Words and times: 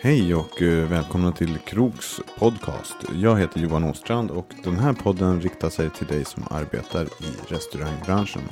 Hej 0.00 0.34
och 0.34 0.62
eh, 0.62 0.88
välkomna 0.88 1.32
till 1.32 1.58
Kroks 1.58 2.20
podcast. 2.38 2.96
Jag 3.14 3.38
heter 3.38 3.60
Johan 3.60 3.84
Åstrand 3.84 4.30
och 4.30 4.54
den 4.64 4.76
här 4.76 4.92
podden 4.92 5.40
riktar 5.40 5.70
sig 5.70 5.90
till 5.90 6.06
dig 6.06 6.24
som 6.24 6.42
arbetar 6.50 7.04
i 7.04 7.52
restaurangbranschen. 7.52 8.42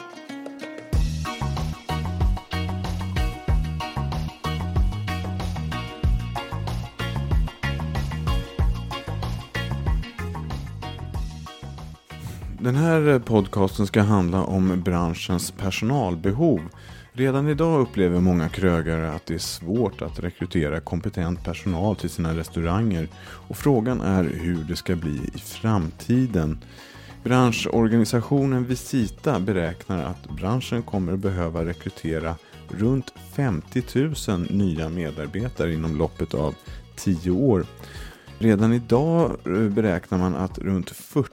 Den 12.61 12.77
här 12.77 13.19
podcasten 13.19 13.87
ska 13.87 14.03
handla 14.03 14.45
om 14.45 14.83
branschens 14.83 15.51
personalbehov. 15.51 16.61
Redan 17.17 17.49
idag 17.49 17.81
upplever 17.81 18.21
många 18.21 18.49
krögare 18.49 19.09
att 19.09 19.27
det 19.27 19.35
är 19.35 19.39
svårt 19.39 20.03
att 20.03 20.19
rekrytera 20.19 20.81
kompetent 20.81 21.45
personal 21.45 21.97
till 21.97 22.11
sina 22.11 22.37
restauranger 22.37 23.09
och 23.49 23.57
frågan 23.57 24.01
är 24.01 24.25
hur 24.25 24.65
det 24.65 24.77
ska 24.77 24.97
bli 24.97 25.31
i 25.35 25.39
framtiden. 25.39 26.65
Branschorganisationen 27.25 28.65
Visita 28.65 29.41
beräknar 29.41 30.05
att 30.05 30.31
branschen 30.31 30.83
kommer 30.83 31.17
behöva 31.17 31.65
rekrytera 31.65 32.35
runt 32.69 33.15
50 33.33 33.83
000 34.29 34.47
nya 34.51 34.89
medarbetare 34.89 35.73
inom 35.73 35.97
loppet 35.97 36.35
av 36.35 36.55
10 36.97 37.31
år. 37.31 37.67
Redan 38.39 38.73
idag 38.73 39.37
eh, 39.47 39.53
beräknar 39.53 40.19
man 40.19 40.35
att 40.35 40.59
runt 40.59 40.91
40 40.91 41.29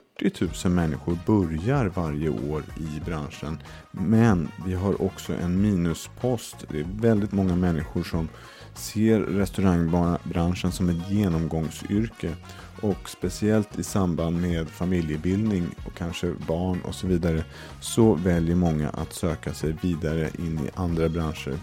000 0.64 0.72
människor 0.72 1.18
börjar 1.26 1.86
varje 1.86 2.28
år 2.28 2.62
i 2.76 3.00
branschen. 3.04 3.62
Men 3.90 4.48
vi 4.66 4.74
har 4.74 5.02
också 5.02 5.34
en 5.34 5.62
minuspost. 5.62 6.56
Det 6.68 6.80
är 6.80 6.86
väldigt 7.00 7.32
många 7.32 7.56
människor 7.56 8.02
som 8.02 8.28
ser 8.74 9.20
restaurangbranschen 9.20 10.72
som 10.72 10.88
ett 10.88 11.10
genomgångsyrke. 11.10 12.34
Och 12.80 13.08
speciellt 13.08 13.78
i 13.78 13.82
samband 13.82 14.40
med 14.40 14.68
familjebildning 14.68 15.66
och 15.86 15.94
kanske 15.94 16.34
barn 16.48 16.80
och 16.80 16.94
så 16.94 17.06
vidare 17.06 17.44
så 17.80 18.14
väljer 18.14 18.56
många 18.56 18.88
att 18.88 19.12
söka 19.12 19.54
sig 19.54 19.76
vidare 19.82 20.30
in 20.38 20.58
i 20.58 20.70
andra 20.74 21.08
branscher. 21.08 21.58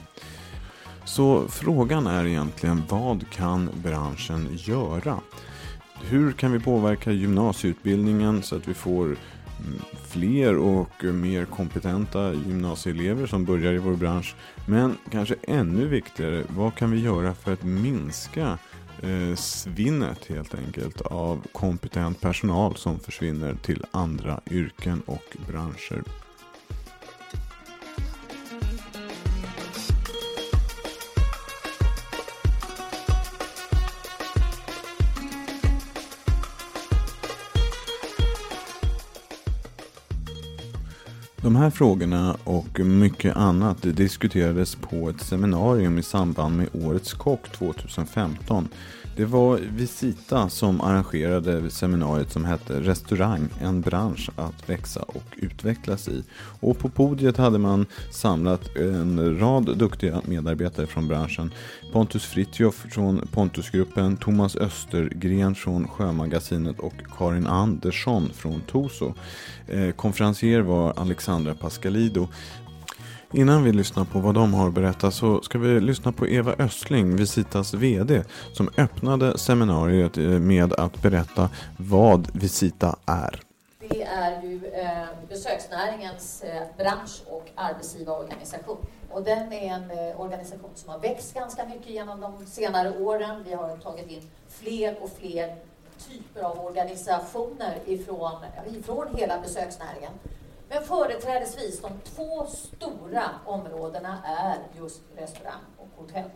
Så 1.06 1.48
frågan 1.48 2.08
är 2.08 2.26
egentligen 2.26 2.84
vad 2.90 3.30
kan 3.30 3.70
branschen 3.84 4.48
göra? 4.52 5.20
Hur 6.04 6.32
kan 6.32 6.52
vi 6.52 6.60
påverka 6.60 7.12
gymnasieutbildningen 7.12 8.44
så 8.44 8.56
att 8.56 8.68
vi 8.68 8.74
får 8.74 9.06
mm, 9.06 9.80
fler 10.08 10.58
och 10.58 11.06
eh, 11.06 11.14
mer 11.14 11.46
kompetenta 11.46 12.34
gymnasieelever 12.34 13.28
som 13.28 13.46
börjar 13.46 13.74
i 13.74 13.78
vår 13.78 13.96
bransch? 13.96 14.36
Men 14.66 14.98
kanske 15.12 15.36
ännu 15.42 15.88
viktigare, 15.88 16.44
vad 16.50 16.76
kan 16.76 16.92
vi 16.92 17.00
göra 17.00 17.34
för 17.34 17.54
att 17.54 17.64
minska 17.64 18.58
eh, 19.02 19.36
svinnet 19.36 20.26
helt 20.26 20.56
enkelt 20.56 21.02
av 21.02 21.48
kompetent 21.52 22.22
personal 22.22 22.76
som 22.76 23.00
försvinner 23.00 23.56
till 23.56 23.86
andra 23.92 24.40
yrken 24.50 25.02
och 25.06 25.38
branscher? 25.48 26.04
De 41.42 41.56
här 41.56 41.70
frågorna 41.70 42.38
och 42.44 42.80
mycket 42.80 43.36
annat 43.36 43.78
diskuterades 43.82 44.76
på 44.76 45.10
ett 45.10 45.22
seminarium 45.22 45.98
i 45.98 46.04
samband 46.04 46.58
med 46.58 46.68
Årets 46.74 47.14
Kock 47.14 47.50
2015 47.52 48.68
det 49.20 49.26
var 49.26 49.58
Visita 49.58 50.50
som 50.50 50.82
arrangerade 50.82 51.70
seminariet 51.70 52.32
som 52.32 52.46
hette 52.46 52.82
Restaurang, 52.82 53.50
en 53.62 53.82
bransch 53.82 54.30
att 54.36 54.70
växa 54.70 55.02
och 55.02 55.24
utvecklas 55.36 56.08
i. 56.08 56.24
Och 56.60 56.80
på 56.80 56.90
podiet 56.90 57.38
hade 57.38 57.58
man 57.58 57.86
samlat 58.12 58.76
en 58.76 59.40
rad 59.40 59.78
duktiga 59.78 60.22
medarbetare 60.26 60.88
från 60.88 61.08
branschen. 61.08 61.54
Pontus 61.92 62.26
Fritjof 62.26 62.86
från 62.90 63.28
Pontusgruppen, 63.34 64.18
Thomas 64.18 64.56
Östergren 64.56 65.56
från 65.56 65.88
Sjömagasinet 65.88 66.80
och 66.80 66.96
Karin 67.18 67.48
Andersson 67.48 68.30
från 68.34 68.62
Toso. 68.62 69.14
Eh, 69.68 69.92
konferencier 69.92 70.62
var 70.62 70.94
Alexandra 70.98 71.56
Pascalido. 71.56 72.28
Innan 73.34 73.64
vi 73.64 73.72
lyssnar 73.72 74.06
på 74.06 74.20
vad 74.20 74.36
de 74.36 74.54
har 74.54 74.70
berättat 74.70 75.14
så 75.14 75.42
ska 75.42 75.58
vi 75.58 75.80
lyssna 75.80 76.12
på 76.12 76.28
Eva 76.28 76.54
Östling, 76.60 77.16
Visitas 77.16 77.74
VD, 77.74 78.24
som 78.54 78.70
öppnade 78.78 79.38
seminariet 79.38 80.18
eh, 80.18 80.24
med 80.24 80.74
att 80.74 81.02
berätta 81.02 81.50
vad 81.78 82.28
Visita 82.34 82.96
är. 83.06 83.42
Det 83.80 84.04
är 84.04 84.42
ju 84.42 84.66
eh, 84.66 85.06
besöksnäringens 85.30 86.44
eh, 86.44 86.62
bransch 86.78 87.22
och 87.26 87.50
arbetsgivarorganisation. 87.56 88.78
Och 89.10 89.24
den 89.24 89.54
är 89.54 89.74
en 89.74 89.92
eh, 89.92 90.22
organisation 90.22 90.72
som 90.76 90.90
har 90.90 91.00
växt 91.00 91.34
ganska 91.34 91.66
mycket 91.66 91.90
genom 91.90 92.22
de 92.22 92.46
senare 92.46 92.92
åren. 93.00 93.44
Vi 93.46 93.54
har 93.54 93.78
tagit 93.78 94.12
in 94.12 94.22
fler 94.50 94.98
och 95.02 95.10
fler 95.20 95.56
typer 96.10 96.42
av 96.42 96.66
organisationer 96.66 97.78
ifrån, 97.86 98.36
ifrån 98.74 99.08
hela 99.16 99.40
besöksnäringen. 99.42 100.12
Men 100.70 100.84
företrädesvis 100.84 101.82
de 101.82 101.92
två 102.04 102.46
stora 102.46 103.30
områdena 103.46 104.18
är 104.26 104.58
just 104.80 105.02
restaurang 105.16 105.62
och 105.78 105.88
hotell. 106.04 106.30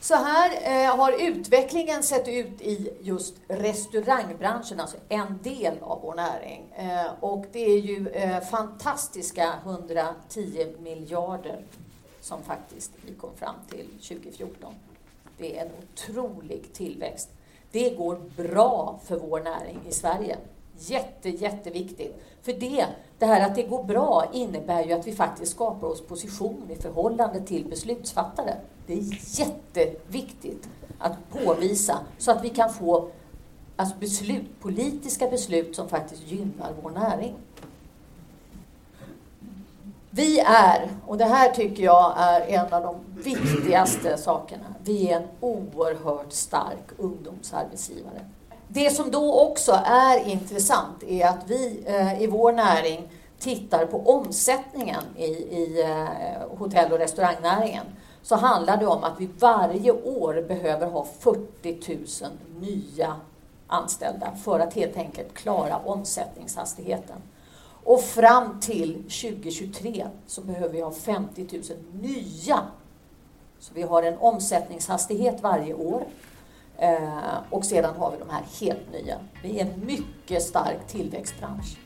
Så 0.00 0.14
här 0.14 0.50
eh, 0.62 0.96
har 0.96 1.22
utvecklingen 1.22 2.02
sett 2.02 2.28
ut 2.28 2.60
i 2.60 2.96
just 3.00 3.34
restaurangbranschen, 3.48 4.80
alltså 4.80 4.96
en 5.08 5.38
del 5.42 5.74
av 5.80 6.00
vår 6.02 6.14
näring. 6.14 6.72
Eh, 6.76 7.12
och 7.20 7.46
det 7.52 7.64
är 7.64 7.78
ju 7.78 8.08
eh, 8.08 8.40
fantastiska 8.40 9.54
110 9.64 10.74
miljarder 10.78 11.64
som 12.20 12.42
faktiskt 12.42 12.92
vi 13.06 13.14
kom 13.14 13.30
fram 13.36 13.54
till 13.70 13.86
2014. 13.86 14.74
Det 15.38 15.58
är 15.58 15.66
en 15.66 15.72
otrolig 15.82 16.72
tillväxt. 16.72 17.28
Det 17.70 17.90
går 17.90 18.20
bra 18.36 19.00
för 19.04 19.18
vår 19.18 19.40
näring 19.40 19.80
i 19.88 19.92
Sverige. 19.92 20.36
Jätte, 20.80 21.28
jätteviktigt. 21.28 22.22
För 22.42 22.52
det, 22.52 22.86
det 23.18 23.26
här 23.26 23.46
att 23.46 23.54
det 23.54 23.62
går 23.62 23.84
bra 23.84 24.24
innebär 24.32 24.84
ju 24.84 24.92
att 24.92 25.06
vi 25.06 25.12
faktiskt 25.12 25.52
skapar 25.52 25.88
oss 25.88 26.06
position 26.06 26.70
i 26.70 26.82
förhållande 26.82 27.40
till 27.40 27.64
beslutsfattare. 27.64 28.54
Det 28.86 28.92
är 28.92 29.38
jätteviktigt 29.40 30.68
att 30.98 31.30
påvisa 31.30 31.98
så 32.18 32.30
att 32.30 32.44
vi 32.44 32.48
kan 32.48 32.72
få 32.72 33.08
alltså 33.76 33.96
beslut, 33.96 34.60
politiska 34.60 35.28
beslut 35.28 35.76
som 35.76 35.88
faktiskt 35.88 36.22
gynnar 36.26 36.72
vår 36.82 36.90
näring. 36.90 37.34
Vi 40.10 40.40
är, 40.40 40.88
och 41.06 41.18
det 41.18 41.24
här 41.24 41.50
tycker 41.50 41.82
jag 41.82 42.14
är 42.16 42.40
en 42.40 42.72
av 42.72 42.82
de 42.82 43.22
viktigaste 43.22 44.18
sakerna, 44.18 44.74
vi 44.84 45.10
är 45.10 45.16
en 45.16 45.28
oerhört 45.40 46.32
stark 46.32 46.88
ungdomsarbetsgivare. 46.98 48.20
Det 48.72 48.90
som 48.90 49.10
då 49.10 49.40
också 49.40 49.72
är 49.84 50.28
intressant 50.28 51.02
är 51.02 51.26
att 51.26 51.44
vi 51.46 51.84
eh, 51.86 52.22
i 52.22 52.26
vår 52.26 52.52
näring 52.52 53.08
tittar 53.38 53.86
på 53.86 53.98
omsättningen 54.06 55.02
i, 55.16 55.24
i 55.24 55.82
eh, 55.82 56.58
hotell 56.58 56.92
och 56.92 56.98
restaurangnäringen. 56.98 57.86
så 58.22 58.36
handlar 58.36 58.76
det 58.76 58.86
om 58.86 59.04
att 59.04 59.20
vi 59.20 59.28
varje 59.38 59.92
år 59.92 60.44
behöver 60.48 60.86
ha 60.86 61.06
40 61.20 61.96
000 62.22 62.30
nya 62.60 63.16
anställda 63.66 64.32
för 64.44 64.60
att 64.60 64.74
helt 64.74 64.96
enkelt 64.96 65.34
klara 65.34 65.76
omsättningshastigheten. 65.76 67.16
Och 67.84 68.00
fram 68.00 68.60
till 68.60 68.94
2023 68.94 70.06
så 70.26 70.40
behöver 70.40 70.68
vi 70.68 70.80
ha 70.80 70.92
50 70.92 71.48
000 71.52 71.62
nya. 71.92 72.60
Så 73.58 73.74
vi 73.74 73.82
har 73.82 74.02
en 74.02 74.18
omsättningshastighet 74.18 75.42
varje 75.42 75.74
år. 75.74 76.04
Eh, 76.80 77.38
och 77.50 77.64
sedan 77.64 77.94
har 77.96 78.10
vi 78.10 78.16
de 78.18 78.30
här 78.30 78.42
helt 78.60 78.92
nya. 78.92 79.18
Vi 79.42 79.60
är 79.60 79.64
en 79.64 79.86
mycket 79.86 80.42
stark 80.42 80.86
tillväxtbransch. 80.86 81.76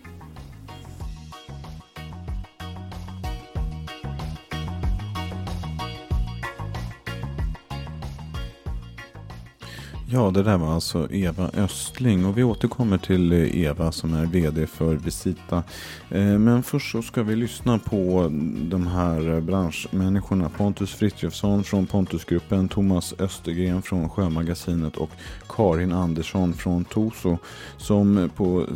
Ja, 10.14 10.31
det 10.31 10.43
där 10.43 10.58
var 10.58 10.75
alltså 10.75 11.12
Eva 11.12 11.50
Östling 11.55 12.26
och 12.26 12.38
vi 12.38 12.44
återkommer 12.44 12.99
till 12.99 13.32
eh, 13.32 13.56
Eva 13.56 13.93
som 13.93 14.14
är 14.14 14.26
VD 14.26 14.66
för 14.66 14.94
Visita. 14.94 15.62
Eh, 16.11 16.38
men 16.38 16.62
först 16.62 16.93
så 16.93 17.02
ska 17.02 17.22
vi 17.22 17.37
lyssna 17.37 17.78
på 17.78 18.28
de 18.70 18.87
här 18.87 19.34
eh, 19.34 19.40
branschmänniskorna. 19.40 20.49
Pontus 20.49 20.94
Frithiofsson 20.94 21.64
från 21.64 21.87
Pontusgruppen, 21.87 22.69
Thomas 22.69 23.14
Östergren 23.19 23.82
från 23.82 24.11
Sjömagasinet 24.11 24.96
och 24.96 25.11
Karin 25.49 25.93
Andersson 25.93 26.55
från 26.55 26.84
Toso 26.84 27.38
som 27.76 28.31
på 28.37 28.67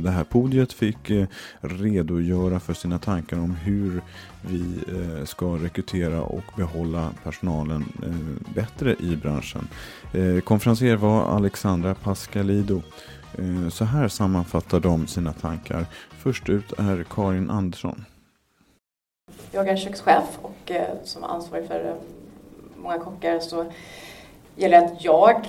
det 0.00 0.10
här 0.10 0.24
podiet 0.24 0.72
fick 0.72 1.10
redogöra 1.60 2.60
för 2.60 2.74
sina 2.74 2.98
tankar 2.98 3.38
om 3.38 3.50
hur 3.54 4.02
vi 4.48 4.78
eh, 4.88 5.24
ska 5.24 5.46
rekrytera 5.46 6.22
och 6.22 6.44
behålla 6.56 7.10
personalen 7.24 7.92
eh, 8.02 8.54
bättre 8.54 8.96
i 9.00 9.16
branschen. 9.16 9.68
Eh, 10.14 10.40
Konferenser 10.40 10.96
var 10.96 11.22
Alexandra 11.22 11.94
Pascalido. 11.94 12.82
Så 13.70 13.84
här 13.84 14.08
sammanfattar 14.08 14.80
de 14.80 15.06
sina 15.06 15.32
tankar. 15.32 15.86
Först 16.10 16.48
ut 16.48 16.72
är 16.72 17.04
Karin 17.10 17.50
Andersson. 17.50 18.04
Jag 19.52 19.68
är 19.68 19.76
kökschef 19.76 20.38
och 20.42 20.72
som 21.04 21.24
ansvarig 21.24 21.68
för 21.68 21.96
många 22.76 22.98
kockar 22.98 23.40
så 23.40 23.72
gäller 24.56 24.80
det 24.80 24.86
att 24.86 25.04
jag 25.04 25.44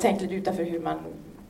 tänker 0.00 0.20
lite 0.20 0.34
utanför 0.34 0.64
hur 0.64 0.80
man 0.80 0.98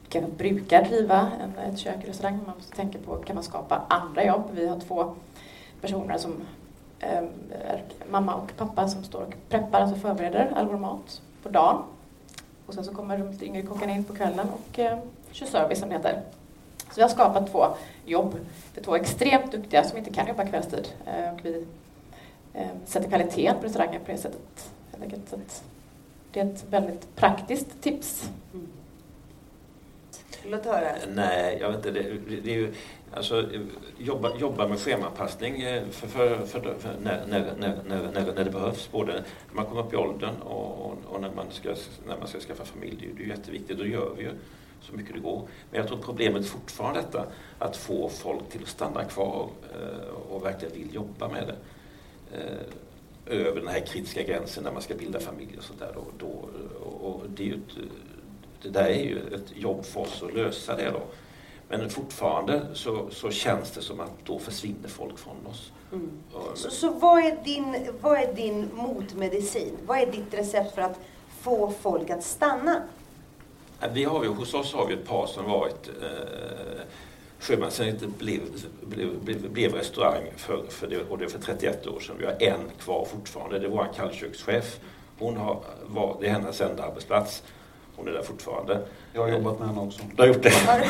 kanske 0.09 0.33
brukar 0.33 0.85
driva 0.85 1.31
en, 1.41 1.73
ett 1.73 1.79
kök, 1.79 1.99
restaurang. 2.05 2.39
Man 2.47 2.57
måste 2.57 2.77
tänka 2.77 2.99
på, 2.99 3.17
kan 3.17 3.35
man 3.35 3.45
skapa 3.45 3.83
andra 3.89 4.25
jobb? 4.25 4.45
Vi 4.53 4.69
har 4.69 4.81
två 4.81 5.15
personer 5.81 6.19
som 6.19 6.33
mamma 8.11 8.35
och 8.35 8.57
pappa 8.57 8.89
som 8.89 9.05
står 9.05 9.23
och 9.23 9.35
preppar, 9.49 9.81
alltså 9.81 9.97
förbereder 9.97 10.53
all 10.57 10.67
vår 10.67 10.79
mat 10.79 11.23
på 11.43 11.49
dagen. 11.49 11.83
Och 12.67 12.75
sen 12.75 12.85
så 12.85 12.95
kommer 12.95 13.19
de 13.19 13.45
yngre 13.45 13.63
kockarna 13.63 13.93
in 13.93 14.05
på 14.05 14.15
kvällen 14.15 14.49
och 14.49 14.79
eh, 14.79 14.99
kör 15.31 15.47
service 15.47 15.79
som 15.79 15.89
det 15.89 15.95
heter. 15.95 16.23
Så 16.79 16.93
vi 16.97 17.03
har 17.03 17.09
skapat 17.09 17.51
två 17.51 17.67
jobb 18.07 18.37
för 18.75 18.83
två 18.83 18.97
extremt 18.97 19.53
duktiga 19.53 19.85
som 19.85 19.99
inte 19.99 20.13
kan 20.13 20.29
jobba 20.29 20.47
kvällstid. 20.47 20.89
Eh, 21.07 21.35
och 21.35 21.45
vi 21.45 21.67
eh, 22.55 22.67
sätter 22.85 23.09
kvaliteten 23.09 23.57
på 23.61 23.67
restaurangen 23.67 24.01
på 24.05 24.13
det 24.13 24.19
sättet. 24.19 24.71
Så 25.31 25.37
det 26.33 26.41
är 26.41 26.45
ett 26.45 26.65
väldigt 26.71 27.17
praktiskt 27.17 27.83
tips. 27.83 28.31
Mm. 28.55 28.69
Låt 30.45 30.65
höra. 30.65 30.93
Nej, 31.09 31.59
jag 31.61 31.69
vet 31.69 31.77
inte. 31.77 31.91
Det, 31.91 32.03
det 32.45 32.51
är 32.51 32.57
ju, 32.57 32.75
Alltså, 33.17 33.45
jobba, 33.99 34.37
jobba 34.39 34.69
med 34.69 34.79
schemapassning 34.79 35.63
eh, 35.63 35.85
för, 35.91 36.07
för, 36.07 36.47
för, 36.47 36.75
för 36.79 36.97
när, 37.03 37.27
när, 37.27 37.55
när, 37.59 37.83
när, 37.89 38.33
när 38.35 38.45
det 38.45 38.51
behövs. 38.51 38.89
Både 38.93 39.13
när 39.13 39.25
man 39.53 39.67
kommer 39.67 39.81
upp 39.81 39.93
i 39.93 39.97
åldern 39.97 40.37
och, 40.37 40.93
och, 41.05 41.21
när, 41.21 41.31
man 41.31 41.47
ska, 41.51 41.75
när 42.07 42.17
man 42.19 42.29
ska 42.29 42.41
skaffa 42.41 42.65
familj. 42.65 42.97
Det 43.17 43.23
är, 43.23 43.27
ju 43.27 43.31
jätteviktigt. 43.31 43.79
Då 43.79 43.87
gör 43.87 44.15
vi 44.17 44.23
ju 44.23 44.31
så 44.81 44.93
mycket 44.97 45.15
det 45.15 45.21
går. 45.21 45.49
Men 45.71 45.81
jag 45.81 45.89
tror 45.89 45.99
problemet 45.99 46.43
är 46.43 46.47
fortfarande 46.47 47.01
detta 47.01 47.27
att 47.59 47.77
få 47.77 48.09
folk 48.09 48.49
till 48.51 48.63
att 48.63 48.69
stanna 48.69 49.05
kvar 49.05 49.49
eh, 49.75 50.33
och 50.33 50.45
verkligen 50.45 50.75
vill 50.75 50.95
jobba 50.95 51.29
med 51.29 51.47
det. 51.47 51.57
Eh, 52.39 53.41
över 53.41 53.61
den 53.61 53.69
här 53.69 53.81
kritiska 53.81 54.23
gränsen 54.23 54.65
när 54.65 54.73
man 54.73 54.83
ska 54.83 54.95
bilda 54.95 55.21
familj 55.21 55.59
och 55.59 55.65
sånt 55.65 55.81
där. 55.81 55.97
Då, 56.19 56.49
och 56.85 57.23
det, 57.29 57.49
är 57.49 57.55
ett, 57.55 57.89
det 58.63 58.69
där 58.69 58.87
är 58.87 59.05
ju 59.05 59.19
ett 59.19 59.57
jobb 59.57 59.85
för 59.85 60.01
oss 60.01 60.23
att 60.23 60.35
lösa 60.35 60.77
det 60.77 60.91
då. 60.91 61.03
Men 61.69 61.91
fortfarande 61.91 62.67
så, 62.75 63.11
så 63.11 63.31
känns 63.31 63.71
det 63.71 63.83
som 63.83 64.01
att 64.01 64.13
då 64.25 64.39
försvinner 64.39 64.89
folk 64.89 65.19
från 65.19 65.47
oss. 65.47 65.73
Mm. 65.93 66.11
Så, 66.55 66.71
så 66.71 66.91
vad, 66.91 67.25
är 67.25 67.45
din, 67.45 67.89
vad 68.01 68.19
är 68.19 68.35
din 68.35 68.69
motmedicin? 68.75 69.77
Vad 69.87 69.99
är 69.99 70.07
ditt 70.07 70.35
recept 70.35 70.75
för 70.75 70.83
att 70.83 71.01
få 71.41 71.73
folk 71.81 72.11
att 72.11 72.25
stanna? 72.25 72.83
Vi 73.93 74.05
har 74.05 74.25
ju, 74.25 74.31
hos 74.31 74.55
oss 74.55 74.75
har 74.75 74.87
vi 74.87 74.95
ett 74.95 75.09
par 75.09 75.27
som 75.27 75.45
varit 75.45 75.89
eh, 75.89 76.83
Sjömanscentret 77.39 78.19
blev, 78.19 78.41
blev, 78.81 79.21
blev, 79.21 79.51
blev 79.51 79.75
restaurang 79.75 80.23
för, 80.37 80.65
för 80.69 80.87
det, 80.87 81.11
och 81.11 81.19
det 81.19 81.29
för 81.29 81.39
31 81.39 81.87
år 81.87 82.01
sedan. 82.01 82.17
Vi 82.19 82.25
har 82.27 82.43
en 82.43 82.71
kvar 82.81 83.05
fortfarande. 83.05 83.59
Det 83.59 83.67
är 83.67 83.71
vår 83.71 83.89
kallkökschef. 83.97 84.81
Hon 85.19 85.37
har, 85.37 85.61
var, 85.87 86.17
det 86.21 86.27
är 86.27 86.31
hennes 86.31 86.61
enda 86.61 86.83
arbetsplats. 86.83 87.43
Hon 87.97 88.09
är 88.09 88.13
där 88.13 88.23
fortfarande. 88.23 88.81
Jag 89.13 89.23
har 89.23 89.29
jobbat 89.29 89.59
med 89.59 89.69
henne 89.69 89.81
också. 89.81 90.01
Du 90.17 90.23
har 90.23 90.29
gjort 90.29 90.43
det? 90.43 90.53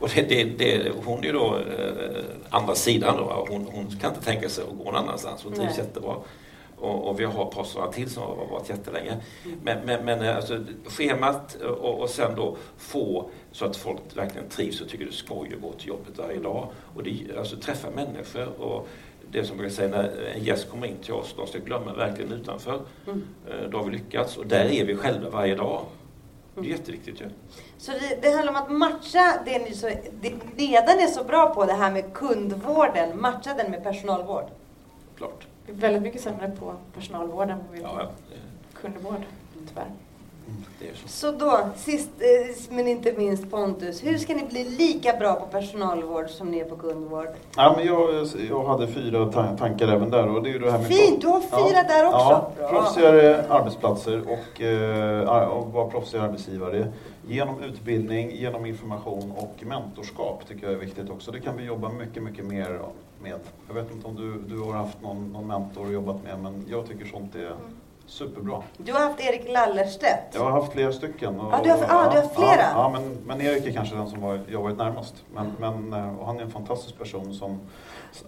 och 0.00 0.08
det, 0.14 0.22
det, 0.22 0.44
det, 0.44 0.92
hon 1.04 1.18
är 1.18 1.24
ju 1.24 1.32
då 1.32 1.56
eh, 1.56 2.24
andra 2.50 2.74
sidan 2.74 3.16
då. 3.16 3.46
Hon, 3.50 3.66
hon, 3.72 3.86
kan 4.00 4.10
inte 4.14 4.24
tänka 4.24 4.48
sig 4.48 4.64
att 4.64 4.78
gå 4.78 4.84
någon 4.84 4.96
annanstans. 4.96 5.44
Hon 5.44 5.52
trivs 5.52 5.78
jättebra. 5.78 6.16
Och, 6.78 7.08
och, 7.08 7.20
vi 7.20 7.24
har 7.24 7.48
ett 7.48 7.54
par 7.54 7.64
sådana 7.64 7.92
till 7.92 8.10
som 8.10 8.22
har 8.22 8.46
varit 8.50 8.68
jättelänge. 8.68 9.16
Mm. 9.44 9.58
Men, 9.62 9.78
men, 9.84 10.04
men 10.04 10.22
eh, 10.22 10.36
alltså, 10.36 10.64
schemat 10.86 11.54
och, 11.54 12.00
och 12.00 12.10
sen 12.10 12.36
då 12.36 12.56
få 12.78 13.30
så 13.52 13.64
att 13.64 13.76
folk 13.76 14.00
verkligen 14.14 14.48
trivs 14.48 14.80
och 14.80 14.88
tycker 14.88 15.04
det 15.04 15.10
är 15.10 15.12
skoj 15.12 15.50
att 15.54 15.62
gå 15.62 15.72
till 15.72 15.88
jobbet 15.88 16.18
varje 16.18 16.40
dag. 16.40 16.68
Och 16.94 17.02
det, 17.02 17.38
alltså, 17.38 17.56
träffa 17.56 17.90
människor. 17.90 18.60
Och, 18.60 18.88
det 19.32 19.44
som 19.44 19.60
jag 19.60 19.72
säger 19.72 19.90
när 19.90 20.32
en 20.34 20.44
gäst 20.44 20.70
kommer 20.70 20.86
in 20.86 20.96
till 20.96 21.12
oss, 21.12 21.34
de 21.36 21.46
ska 21.46 21.58
glömma 21.58 21.92
verkligen 21.92 22.32
utanför. 22.32 22.80
Mm. 23.06 23.24
Eh, 23.48 23.70
då 23.70 23.78
har 23.78 23.84
vi 23.84 23.90
lyckats 23.90 24.36
och 24.36 24.46
där 24.46 24.64
är 24.64 24.84
vi 24.84 24.96
själva 24.96 25.30
varje 25.30 25.54
dag. 25.54 25.84
Det 26.54 26.60
är 26.60 26.64
mm. 26.64 26.78
jätteviktigt 26.78 27.20
ju. 27.20 27.24
Ja. 27.24 27.30
Så 27.78 27.92
det, 27.92 28.18
det, 28.22 28.30
handlar 28.30 28.52
om 28.52 28.56
att 28.56 28.70
matcha 28.70 29.42
det 29.44 29.58
ni 29.58 29.74
så, 29.74 29.86
det 30.20 30.32
redan 30.56 30.98
är 30.98 31.06
så 31.06 31.24
bra 31.24 31.54
på, 31.54 31.64
det 31.64 31.72
här 31.72 31.92
med 31.92 32.12
kundvården, 32.12 33.20
matcha 33.20 33.54
den 33.54 33.70
med 33.70 33.84
personalvård? 33.84 34.44
Klart. 35.16 35.46
Vi 35.66 35.72
är 35.72 35.76
väldigt 35.76 36.02
mycket 36.02 36.20
sämre 36.20 36.50
på 36.60 36.74
personalvård 36.94 37.50
än 37.50 37.58
på 37.58 37.76
ja, 37.82 38.00
ja. 38.00 38.10
kundvård, 38.74 39.22
tyvärr. 39.68 39.90
Så. 40.94 41.08
så 41.08 41.32
då, 41.32 41.58
sist 41.76 42.10
eh, 42.18 42.74
men 42.74 42.88
inte 42.88 43.12
minst 43.12 43.50
Pontus, 43.50 44.04
hur 44.04 44.18
ska 44.18 44.34
ni 44.34 44.44
bli 44.44 44.64
lika 44.64 45.16
bra 45.16 45.34
på 45.34 45.46
personalvård 45.46 46.30
som 46.30 46.50
ni 46.50 46.58
är 46.58 46.64
på 46.64 46.76
kundvård? 46.76 47.28
Ja, 47.56 47.74
men 47.76 47.86
jag, 47.86 48.26
jag 48.48 48.64
hade 48.64 48.86
fyra 48.86 49.32
tankar 49.58 49.88
även 49.88 50.10
där. 50.10 50.28
Och 50.28 50.42
det 50.42 50.50
är 50.50 50.58
det 50.58 50.70
här 50.70 50.78
med 50.78 50.86
Fint, 50.86 51.20
du 51.20 51.26
har 51.26 51.40
fyra 51.40 51.76
ja, 51.76 51.82
där 51.82 52.06
också! 52.06 52.52
Ja, 52.60 52.68
proffsigare 52.68 53.44
arbetsplatser 53.48 54.22
och, 54.22 54.62
eh, 54.62 55.48
och 55.48 55.72
vara 55.72 55.90
proffsiga 55.90 56.22
arbetsgivare. 56.22 56.92
Genom 57.28 57.62
utbildning, 57.62 58.30
genom 58.30 58.66
information 58.66 59.32
och 59.36 59.64
mentorskap 59.66 60.48
tycker 60.48 60.66
jag 60.66 60.72
är 60.72 60.78
viktigt 60.78 61.10
också. 61.10 61.30
Det 61.30 61.40
kan 61.40 61.56
vi 61.56 61.64
jobba 61.64 61.88
mycket, 61.88 62.22
mycket 62.22 62.44
mer 62.44 62.80
med. 63.22 63.40
Jag 63.68 63.74
vet 63.74 63.92
inte 63.92 64.06
om 64.06 64.14
du, 64.14 64.54
du 64.54 64.60
har 64.60 64.72
haft 64.72 65.02
någon, 65.02 65.32
någon 65.32 65.46
mentor 65.46 65.86
och 65.86 65.92
jobbat 65.92 66.24
med, 66.24 66.38
men 66.42 66.64
jag 66.68 66.88
tycker 66.88 67.04
sånt 67.04 67.34
är 67.34 67.46
mm 67.46 67.56
Superbra. 68.06 68.62
Du 68.76 68.92
har 68.92 69.00
haft 69.00 69.20
Erik 69.20 69.52
Lallerstedt. 69.52 70.34
Jag 70.34 70.40
har 70.40 70.50
haft 70.50 70.72
flera 70.72 70.92
stycken. 70.92 71.40
Och, 71.40 71.52
ja, 71.52 71.60
du 71.64 71.70
har, 71.70 71.78
ja, 71.78 72.10
du 72.12 72.18
har 72.18 72.28
flera? 72.34 72.62
Ja, 72.62 72.72
ja, 72.74 72.90
men, 72.92 73.18
men 73.26 73.46
Erik 73.46 73.66
är 73.66 73.72
kanske 73.72 73.96
den 73.96 74.08
som 74.08 74.20
var, 74.20 74.40
jag 74.48 74.62
varit 74.62 74.78
närmast. 74.78 75.24
Men, 75.34 75.52
men, 75.58 75.92
eh, 75.92 76.18
och 76.18 76.26
han 76.26 76.38
är 76.38 76.42
en 76.42 76.50
fantastisk 76.50 76.98
person 76.98 77.34
som 77.34 77.60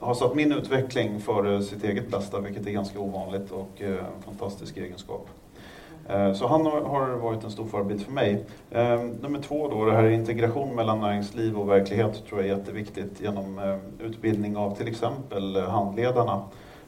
har 0.01 0.15
satt 0.15 0.35
min 0.35 0.53
utveckling 0.53 1.21
före 1.21 1.63
sitt 1.63 1.85
eget 1.85 2.11
bästa, 2.11 2.41
vilket 2.41 2.67
är 2.67 2.71
ganska 2.71 3.01
ovanligt 3.01 3.51
och 3.51 3.83
eh, 3.83 3.91
en 3.91 4.23
fantastisk 4.25 4.77
egenskap. 4.77 5.29
Eh, 6.09 6.33
så 6.33 6.47
han 6.47 6.67
har, 6.67 6.81
har, 6.81 7.07
varit 7.07 7.45
en 7.45 7.51
stor 7.51 7.67
förebild 7.67 8.05
för 8.05 8.13
mig. 8.13 8.45
Eh, 8.71 9.01
nummer 9.01 9.41
två 9.41 9.69
då, 9.69 9.85
det 9.85 9.93
här 9.93 10.09
integration 10.09 10.75
mellan 10.77 11.01
näringsliv 11.01 11.59
och 11.59 11.69
verklighet 11.69 12.27
tror 12.29 12.41
jag 12.41 12.51
är 12.51 12.57
jätteviktigt 12.57 13.21
genom 13.21 13.79
utbildning 14.01 14.57
av 14.57 14.77
till 14.77 14.89
exempel 14.89 15.57
handledarna 15.57 16.43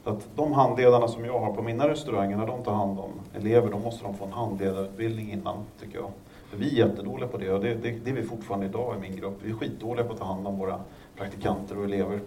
att 0.05 0.29
de 0.37 0.53
handledarna 0.53 1.09
som 1.09 1.25
jag 1.25 1.39
har 1.39 1.53
på 1.53 1.63
mina 1.63 1.89
restauranger, 1.89 2.37
när 2.37 2.47
de 2.47 2.63
tar 2.63 2.75
hand 2.75 2.99
om 2.99 3.11
elever, 3.35 3.71
då 3.71 3.79
måste 3.79 4.05
de 4.05 4.15
få 4.15 4.25
en 4.25 4.33
handledarutbildning 4.33 5.33
innan, 5.33 5.57
tycker 5.81 5.99
jag. 5.99 6.11
För 6.51 6.57
vi 6.57 6.81
är 6.81 6.87
jättedåliga 6.87 7.29
på 7.29 7.39
det 7.39 7.51
och 7.51 7.61
det, 7.61 7.75
det, 7.75 7.91
det 8.05 8.11
är 8.11 8.15
vi 8.15 8.23
fortfarande 8.23 8.67
idag 8.67 8.97
i 8.97 9.01
min 9.01 9.17
grupp. 9.17 9.39
Vi 9.43 9.51
är 9.51 9.55
skitdåliga 9.55 10.05
på 10.05 10.13
att 10.13 10.19
ta 10.19 10.25
hand 10.25 10.47
om 10.47 10.59
våra 10.59 10.81
praktikanter 11.17 11.79
och 11.79 11.85
elever. 11.85 12.21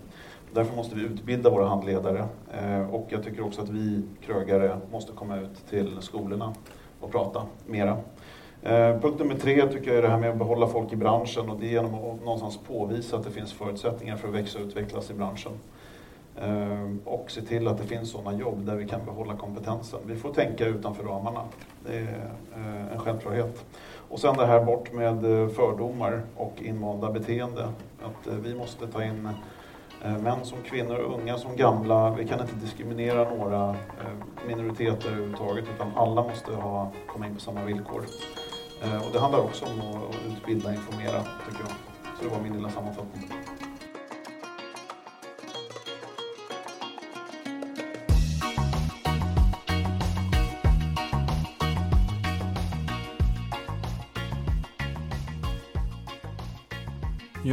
Därför 0.53 0.75
måste 0.75 0.95
vi 0.95 1.01
utbilda 1.01 1.49
våra 1.49 1.67
handledare. 1.67 2.25
Eh, 2.53 2.93
och 2.93 3.07
jag 3.09 3.23
tycker 3.23 3.45
också 3.45 3.61
att 3.61 3.69
vi 3.69 4.01
krögare 4.25 4.77
måste 4.91 5.11
komma 5.11 5.39
ut 5.39 5.69
till 5.69 5.97
skolorna 6.01 6.53
och 6.99 7.11
prata 7.11 7.43
mera. 7.65 7.97
Eh, 8.61 8.99
punkt 8.99 9.19
nummer 9.19 9.35
tre 9.35 9.67
tycker 9.67 9.87
jag 9.87 9.97
är 9.97 10.01
det 10.01 10.07
här 10.07 10.19
med 10.19 10.29
att 10.29 10.37
behålla 10.37 10.67
folk 10.67 10.93
i 10.93 10.95
branschen 10.95 11.49
och 11.49 11.59
det 11.59 11.65
är 11.65 11.71
genom 11.71 11.93
att 11.93 12.25
någonstans 12.25 12.59
påvisa 12.67 13.17
att 13.17 13.23
det 13.23 13.31
finns 13.31 13.53
förutsättningar 13.53 14.17
för 14.17 14.27
att 14.27 14.33
växa 14.33 14.59
och 14.59 14.65
utvecklas 14.65 15.11
i 15.11 15.13
branschen. 15.13 15.51
Ehm, 16.41 17.01
och 17.05 17.31
se 17.31 17.41
till 17.41 17.67
att 17.67 17.77
det 17.77 17.83
finns 17.83 18.11
sådana 18.11 18.37
jobb 18.37 18.65
där 18.65 18.75
vi 18.75 18.87
kan 18.87 19.05
behålla 19.05 19.35
kompetensen. 19.35 19.99
Vi 20.05 20.15
får 20.15 20.33
tänka 20.33 20.65
utanför 20.65 21.03
ramarna. 21.03 21.41
Det 21.85 21.97
är 21.97 22.29
eh, 22.55 22.93
en 22.93 22.99
självklarhet. 22.99 23.65
Och 24.09 24.19
sen 24.19 24.37
det 24.37 24.45
här 24.45 24.63
bort 24.63 24.93
med 24.93 25.41
eh, 25.41 25.47
fördomar 25.47 26.21
och 26.37 26.53
invanda 26.61 27.11
beteende. 27.11 27.63
Att 28.03 28.27
eh, 28.27 28.33
vi 28.33 28.55
måste 28.55 28.87
ta 28.87 29.03
in 29.03 29.29
män 30.23 30.45
som 30.45 30.57
kvinnor, 30.63 30.99
unga 30.99 31.37
som 31.37 31.55
gamla. 31.55 32.15
Vi 32.15 32.27
kan 32.27 32.41
inte 32.41 32.55
diskriminera 32.55 33.35
några 33.35 33.75
minoriteter 34.47 35.07
överhuvudtaget 35.09 35.65
utan 35.75 35.91
alla 35.95 36.23
måste 36.23 36.51
ha, 36.51 36.91
komma 37.07 37.27
in 37.27 37.35
på 37.35 37.41
samma 37.41 37.63
villkor. 37.63 38.01
Och 38.81 39.13
det 39.13 39.19
handlar 39.19 39.39
också 39.39 39.65
om 39.65 39.79
att 39.79 40.15
utbilda 40.31 40.69
och 40.69 40.75
informera 40.75 41.23
tycker 41.49 41.63
jag. 41.63 41.71
Så 42.17 42.23
det 42.23 42.29
var 42.29 42.43
min 42.43 42.53
lilla 42.53 42.69
sammanfattning. 42.69 43.29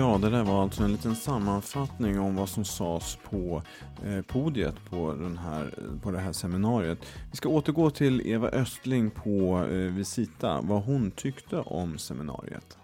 Ja, 0.01 0.19
det 0.19 0.31
där 0.31 0.45
var 0.45 0.63
alltså 0.63 0.83
en 0.83 0.93
liten 0.93 1.17
sammanfattning 1.17 2.21
om 2.21 2.37
vad 2.37 2.49
som 2.49 2.65
sades 2.65 3.19
på 3.31 3.63
eh, 4.07 4.23
podiet 4.23 4.75
på, 4.91 5.13
den 5.13 5.39
här, 5.39 5.75
på 6.03 6.11
det 6.11 6.19
här 6.19 6.33
seminariet. 6.33 6.99
Vi 7.31 7.37
ska 7.37 7.49
återgå 7.49 7.91
till 7.91 8.27
Eva 8.27 8.49
Östling 8.49 9.11
på 9.11 9.67
eh, 9.71 9.75
Visita, 9.75 10.61
vad 10.63 10.83
hon 10.83 11.11
tyckte 11.11 11.57
om 11.57 11.99
seminariet. 11.99 12.79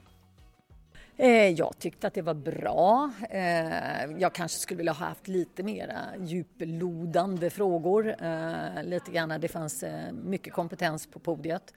Eh, 1.16 1.48
jag 1.48 1.78
tyckte 1.78 2.06
att 2.06 2.14
det 2.14 2.22
var 2.22 2.34
bra. 2.34 3.10
Eh, 3.30 4.10
jag 4.18 4.32
kanske 4.32 4.58
skulle 4.58 4.78
vilja 4.78 4.92
ha 4.92 5.06
haft 5.06 5.28
lite 5.28 5.62
mera 5.62 5.98
djuplodande 6.20 7.50
frågor. 7.50 8.14
Eh, 8.22 8.84
lite 8.84 9.10
grann, 9.10 9.40
det 9.40 9.48
fanns 9.48 9.84
mycket 10.24 10.52
kompetens 10.52 11.06
på 11.06 11.18
podiet. 11.18 11.72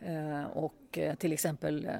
Eh, 0.00 0.44
och 0.44 0.98
eh, 0.98 1.14
till 1.14 1.32
exempel 1.32 1.86
eh, 1.86 1.92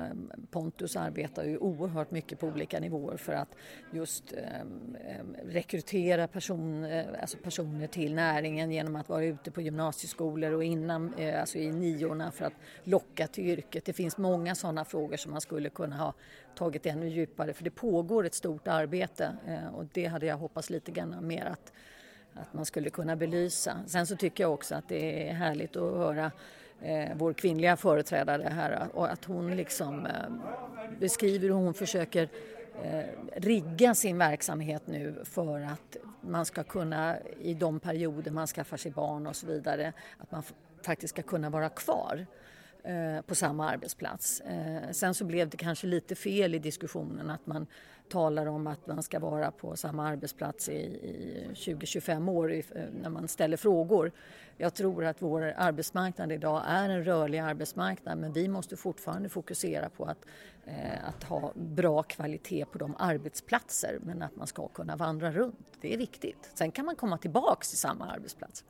Pontus 0.51 0.97
arbetar 0.97 1.45
ju 1.45 1.59
oerhört 1.59 2.11
mycket 2.11 2.41
på 2.41 2.47
olika 2.47 2.81
nivåer 2.81 3.17
för 3.17 3.33
att 3.33 3.49
just 3.91 4.33
ehm, 4.33 4.97
ehm, 5.09 5.37
rekrytera 5.45 6.29
person, 6.29 6.87
alltså 7.21 7.39
personer 7.39 7.87
till 7.87 8.15
näringen 8.15 8.71
genom 8.73 8.97
att 8.97 9.09
vara 9.09 9.25
ute 9.25 9.51
på 9.51 9.61
gymnasieskolor 9.61 10.53
och 10.53 10.65
innan, 10.65 11.15
alltså 11.41 11.59
i 11.59 11.73
niorna 11.73 12.31
för 12.31 12.45
att 12.45 12.53
locka 12.83 13.27
till 13.27 13.45
yrket. 13.45 13.85
Det 13.85 13.93
finns 13.93 14.19
många 14.19 14.55
sådana 14.55 14.85
frågor 14.85 15.17
som 15.17 15.33
man 15.33 15.41
skulle 15.41 15.71
kunna 15.71 15.97
ha 15.97 16.15
tagit 16.55 16.87
ännu 16.87 17.09
djupare 17.09 17.53
för 17.53 17.65
det 17.65 17.71
pågår 17.71 18.27
ett 18.27 18.35
stort 18.35 18.69
arbete 18.69 19.37
och 19.75 19.85
det 19.93 20.07
hade 20.07 20.27
jag 20.27 20.37
hoppats 20.37 20.71
lite 20.71 20.93
grann 20.93 21.27
mer 21.27 21.45
att, 21.45 21.73
att 22.35 22.53
man 22.53 22.65
skulle 22.65 22.91
kunna 22.91 23.17
belysa. 23.17 23.77
Sen 23.87 24.07
så 24.07 24.17
tycker 24.17 24.45
jag 24.45 24.53
också 24.53 24.75
att 24.75 24.89
det 24.89 25.29
är 25.29 25.33
härligt 25.35 25.77
att 25.77 25.97
höra 25.97 26.33
eh, 26.83 27.09
vår 27.15 27.33
kvinnliga 27.33 27.77
företrädare 27.77 28.49
här 28.49 28.89
och 28.93 29.13
att 29.13 29.25
hon 29.25 29.57
liksom 29.57 30.07
eh, 30.07 30.13
beskriver 31.01 31.49
hur 31.49 31.55
hon 31.55 31.75
försöker 31.75 32.29
eh, 32.83 33.05
rigga 33.37 33.95
sin 33.95 34.19
verksamhet 34.19 34.83
nu 34.87 35.15
för 35.25 35.61
att 35.61 35.97
man 36.21 36.47
ska 36.47 36.63
kunna 36.63 37.17
i 37.41 37.55
de 37.55 37.81
perioder 37.81 38.31
man 38.31 38.47
skaffar 38.47 38.77
sig 38.77 38.91
barn 38.91 39.27
och 39.27 39.37
så 39.37 39.47
vidare 39.47 39.93
att 40.19 40.31
man 40.31 40.43
faktiskt 40.83 41.15
ska 41.15 41.23
kunna 41.23 41.51
vara 41.51 41.69
kvar 41.69 42.27
eh, 42.83 43.21
på 43.27 43.35
samma 43.35 43.71
arbetsplats. 43.71 44.41
Eh, 44.41 44.91
sen 44.91 45.15
så 45.15 45.25
blev 45.25 45.49
det 45.49 45.57
kanske 45.57 45.87
lite 45.87 46.15
fel 46.15 46.55
i 46.55 46.59
diskussionen 46.59 47.31
att 47.31 47.47
man 47.47 47.67
talar 48.15 48.47
om 48.47 48.67
att 48.67 48.87
man 48.87 49.03
ska 49.03 49.19
vara 49.19 49.51
på 49.51 49.77
samma 49.77 50.09
arbetsplats 50.09 50.69
i, 50.69 50.73
i 50.73 51.49
20-25 51.55 52.31
år 52.31 52.53
i, 52.53 52.65
när 53.03 53.11
man 53.11 53.29
ställer 53.29 53.57
frågor. 53.57 54.13
Jag 54.57 54.75
tror 54.75 55.05
att 55.05 55.23
vår 55.23 55.55
arbetsmarknad 55.57 56.33
idag 56.33 56.63
är 56.67 56.89
en 56.89 57.05
rörlig 57.05 57.39
arbetsmarknad 57.39 58.19
men 58.19 58.33
vi 58.33 58.49
måste 58.49 58.77
fortfarande 58.77 59.29
fokusera 59.29 59.89
på 59.89 60.05
att, 60.05 60.27
eh, 60.65 61.09
att 61.09 61.25
ha 61.25 61.53
bra 61.55 62.03
kvalitet 62.03 62.65
på 62.65 62.79
de 62.79 62.95
arbetsplatser 62.99 63.99
men 64.03 64.23
att 64.23 64.37
man 64.37 64.47
ska 64.47 64.69
kunna 64.69 64.97
vandra 64.97 65.33
runt. 65.33 65.67
Det 65.81 65.95
är 65.95 65.99
viktigt. 65.99 66.51
Sen 66.55 66.71
kan 66.71 66.87
man 66.87 66.97
komma 66.97 67.19
tillbaks 67.19 67.69
till 67.69 67.79
samma 67.79 68.11
arbetsplats. 68.11 68.65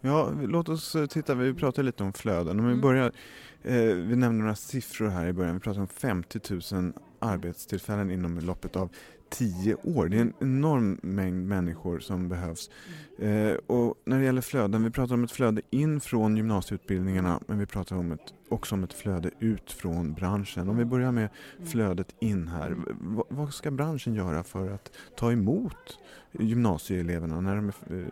Ja, 0.00 0.32
låt 0.40 0.68
oss 0.68 0.94
eh, 0.94 1.06
titta, 1.06 1.34
vi 1.34 1.54
pratade 1.54 1.86
lite 1.86 2.02
om 2.02 2.12
flöden. 2.12 2.60
Om 2.60 2.66
vi 2.66 2.72
mm. 2.72 2.80
börjar, 2.80 3.12
eh, 3.62 3.74
vi 3.82 4.16
nämnde 4.16 4.42
några 4.42 4.54
siffror 4.54 5.08
här 5.08 5.26
i 5.26 5.32
början. 5.32 5.54
Vi 5.54 5.60
pratade 5.60 5.80
om 5.80 5.88
50 5.88 6.74
000 6.74 6.92
arbetstillfällen 7.18 8.10
inom 8.10 8.38
loppet 8.38 8.76
av 8.76 8.88
tio 9.30 9.74
år. 9.74 10.08
Det 10.08 10.16
är 10.16 10.20
en 10.20 10.32
enorm 10.40 10.98
mängd 11.02 11.46
människor 11.46 11.98
som 11.98 12.28
behövs. 12.28 12.70
Eh, 13.18 13.52
och 13.66 13.94
när 14.04 14.18
det 14.18 14.24
gäller 14.24 14.40
flöden, 14.40 14.84
vi 14.84 14.90
pratar 14.90 15.14
om 15.14 15.24
ett 15.24 15.32
flöde 15.32 15.62
in 15.70 16.00
från 16.00 16.36
gymnasieutbildningarna 16.36 17.40
men 17.46 17.58
vi 17.58 17.66
pratar 17.66 17.96
om 17.96 18.12
ett, 18.12 18.34
också 18.48 18.74
om 18.74 18.84
ett 18.84 18.92
flöde 18.92 19.30
ut 19.38 19.72
från 19.72 20.14
branschen. 20.14 20.68
Om 20.68 20.76
vi 20.76 20.84
börjar 20.84 21.12
med 21.12 21.28
flödet 21.64 22.14
in 22.18 22.48
här. 22.48 22.70
V 22.70 23.22
vad 23.28 23.54
ska 23.54 23.70
branschen 23.70 24.14
göra 24.14 24.42
för 24.42 24.70
att 24.70 24.92
ta 25.16 25.32
emot 25.32 25.98
gymnasieeleverna? 26.32 27.40
När 27.40 27.56
de 27.56 27.68
är, 27.68 28.02
eh, 28.02 28.06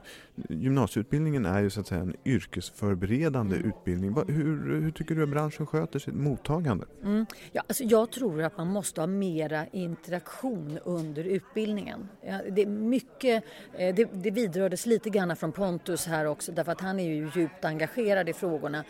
gymnasieutbildningen 0.48 1.46
är 1.46 1.60
ju 1.60 1.70
så 1.70 1.80
att 1.80 1.86
säga 1.86 2.00
en 2.00 2.16
yrkesförberedande 2.24 3.56
mm. 3.56 3.68
utbildning. 3.68 4.14
Va, 4.14 4.24
hur, 4.28 4.80
hur, 4.80 4.90
tycker 4.90 5.14
du 5.14 5.22
att 5.22 5.28
branschen 5.28 5.66
sköter 5.66 5.98
sitt 5.98 6.14
mottagande? 6.14 6.86
Mm. 7.02 7.26
Ja, 7.52 7.62
alltså 7.66 7.84
jag 7.84 8.10
tror 8.10 8.42
att 8.42 8.58
man 8.58 8.66
måste 8.66 9.00
ha 9.00 9.06
mera 9.06 9.66
interaktion 9.66 10.78
under 10.84 11.24
utbildningen. 11.24 12.08
Ja, 12.26 12.40
det, 12.50 12.62
är 12.62 12.66
mycket, 12.66 13.44
eh, 13.72 13.94
det, 13.94 14.08
det 14.12 14.30
vidrördes 14.30 14.86
lite 14.86 15.10
grann 15.10 15.36
från 15.36 15.52
Pontus 15.52 16.06
här 16.06 16.26
också 16.26 16.52
därför 16.52 16.72
att 16.72 16.80
han 16.80 17.00
är 17.00 17.14
ju 17.14 17.30
djupt 17.34 17.64
engagerad 17.64 18.28
i 18.28 18.32
frågorna. 18.32 18.84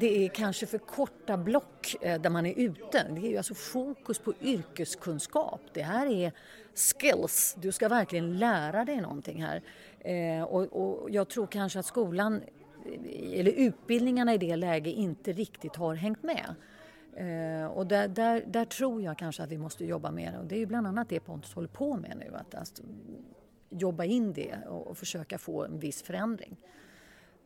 Det 0.00 0.24
är 0.24 0.28
kanske 0.28 0.66
för 0.66 0.78
korta 0.90 1.36
block 1.36 1.96
eh, 2.00 2.20
där 2.20 2.30
man 2.30 2.46
är 2.46 2.58
ute. 2.58 3.06
Det 3.10 3.20
är 3.20 3.30
ju 3.30 3.36
alltså 3.36 3.54
fokus 3.54 4.18
på 4.18 4.34
yrkeskunskap. 4.42 5.60
Det 5.72 5.82
här 5.82 6.06
är 6.06 6.32
skills. 6.74 7.56
Du 7.58 7.72
ska 7.72 7.88
verkligen 7.88 8.38
lära 8.38 8.84
dig 8.84 9.00
någonting 9.00 9.44
här. 9.44 9.62
Eh, 10.00 10.42
och, 10.42 10.62
och 10.62 11.10
jag 11.10 11.28
tror 11.28 11.46
kanske 11.46 11.78
att 11.78 11.86
skolan 11.86 12.42
eh, 12.86 13.40
eller 13.40 13.52
utbildningarna 13.52 14.34
i 14.34 14.38
det 14.38 14.56
läget 14.56 14.94
inte 14.94 15.32
riktigt 15.32 15.76
har 15.76 15.94
hängt 15.94 16.22
med. 16.22 16.54
Eh, 17.16 17.66
och 17.66 17.86
där, 17.86 18.08
där, 18.08 18.44
där, 18.46 18.64
tror 18.64 19.02
jag 19.02 19.18
kanske 19.18 19.42
att 19.42 19.50
vi 19.50 19.58
måste 19.58 19.84
jobba 19.84 20.10
mer 20.10 20.38
och 20.38 20.46
det 20.46 20.54
är 20.54 20.58
ju 20.58 20.66
bland 20.66 20.86
annat 20.86 21.08
det 21.08 21.20
Pontus 21.20 21.54
håller 21.54 21.68
på 21.68 21.96
med 21.96 22.16
nu. 22.16 22.36
Att 22.36 22.54
alltså, 22.54 22.82
jobba 23.70 24.04
in 24.04 24.32
det 24.32 24.58
och, 24.68 24.86
och 24.86 24.98
försöka 24.98 25.38
få 25.38 25.64
en 25.64 25.78
viss 25.78 26.02
förändring. 26.02 26.56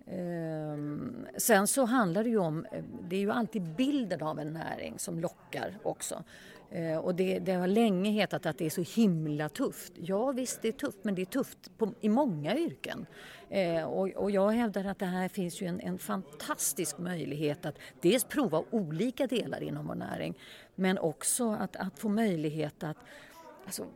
Ehm, 0.06 1.26
sen 1.36 1.66
så 1.66 1.84
handlar 1.84 2.24
det 2.24 2.30
ju 2.30 2.38
om, 2.38 2.66
eh, 2.72 2.84
det 3.08 3.16
är 3.16 3.20
ju 3.20 3.30
alltid 3.30 3.62
bilden 3.62 4.22
av 4.22 4.38
en 4.38 4.52
näring 4.52 4.98
som 4.98 5.20
lockar 5.20 5.78
också. 5.82 6.24
Eh, 6.70 6.98
och 6.98 7.14
det, 7.14 7.38
det, 7.38 7.52
har 7.52 7.66
länge 7.66 8.10
hetat 8.10 8.46
att 8.46 8.58
det 8.58 8.66
är 8.66 8.70
så 8.70 9.00
himla 9.00 9.48
tufft. 9.48 9.92
Ja 9.96 10.32
visst 10.32 10.62
det 10.62 10.68
är 10.68 10.72
tufft 10.72 10.98
men 11.02 11.14
det 11.14 11.22
är 11.22 11.26
tufft 11.26 11.78
på, 11.78 11.92
i 12.00 12.08
många 12.08 12.56
yrken. 12.56 13.06
Ehm, 13.50 13.88
och, 13.88 14.08
och, 14.08 14.30
jag 14.30 14.50
hävdar 14.50 14.84
att 14.84 14.98
det 14.98 15.06
här 15.06 15.28
finns 15.28 15.62
ju 15.62 15.66
en, 15.66 15.80
en, 15.80 15.98
fantastisk 15.98 16.98
möjlighet 16.98 17.66
att 17.66 17.78
dels 18.00 18.24
prova 18.24 18.64
olika 18.70 19.26
delar 19.26 19.62
inom 19.62 19.86
vår 19.86 19.94
näring 19.94 20.34
men 20.74 20.98
också 20.98 21.50
att, 21.50 21.76
att 21.76 21.98
få 21.98 22.08
möjlighet 22.08 22.82
att 22.84 22.96
alltså, 23.64 23.86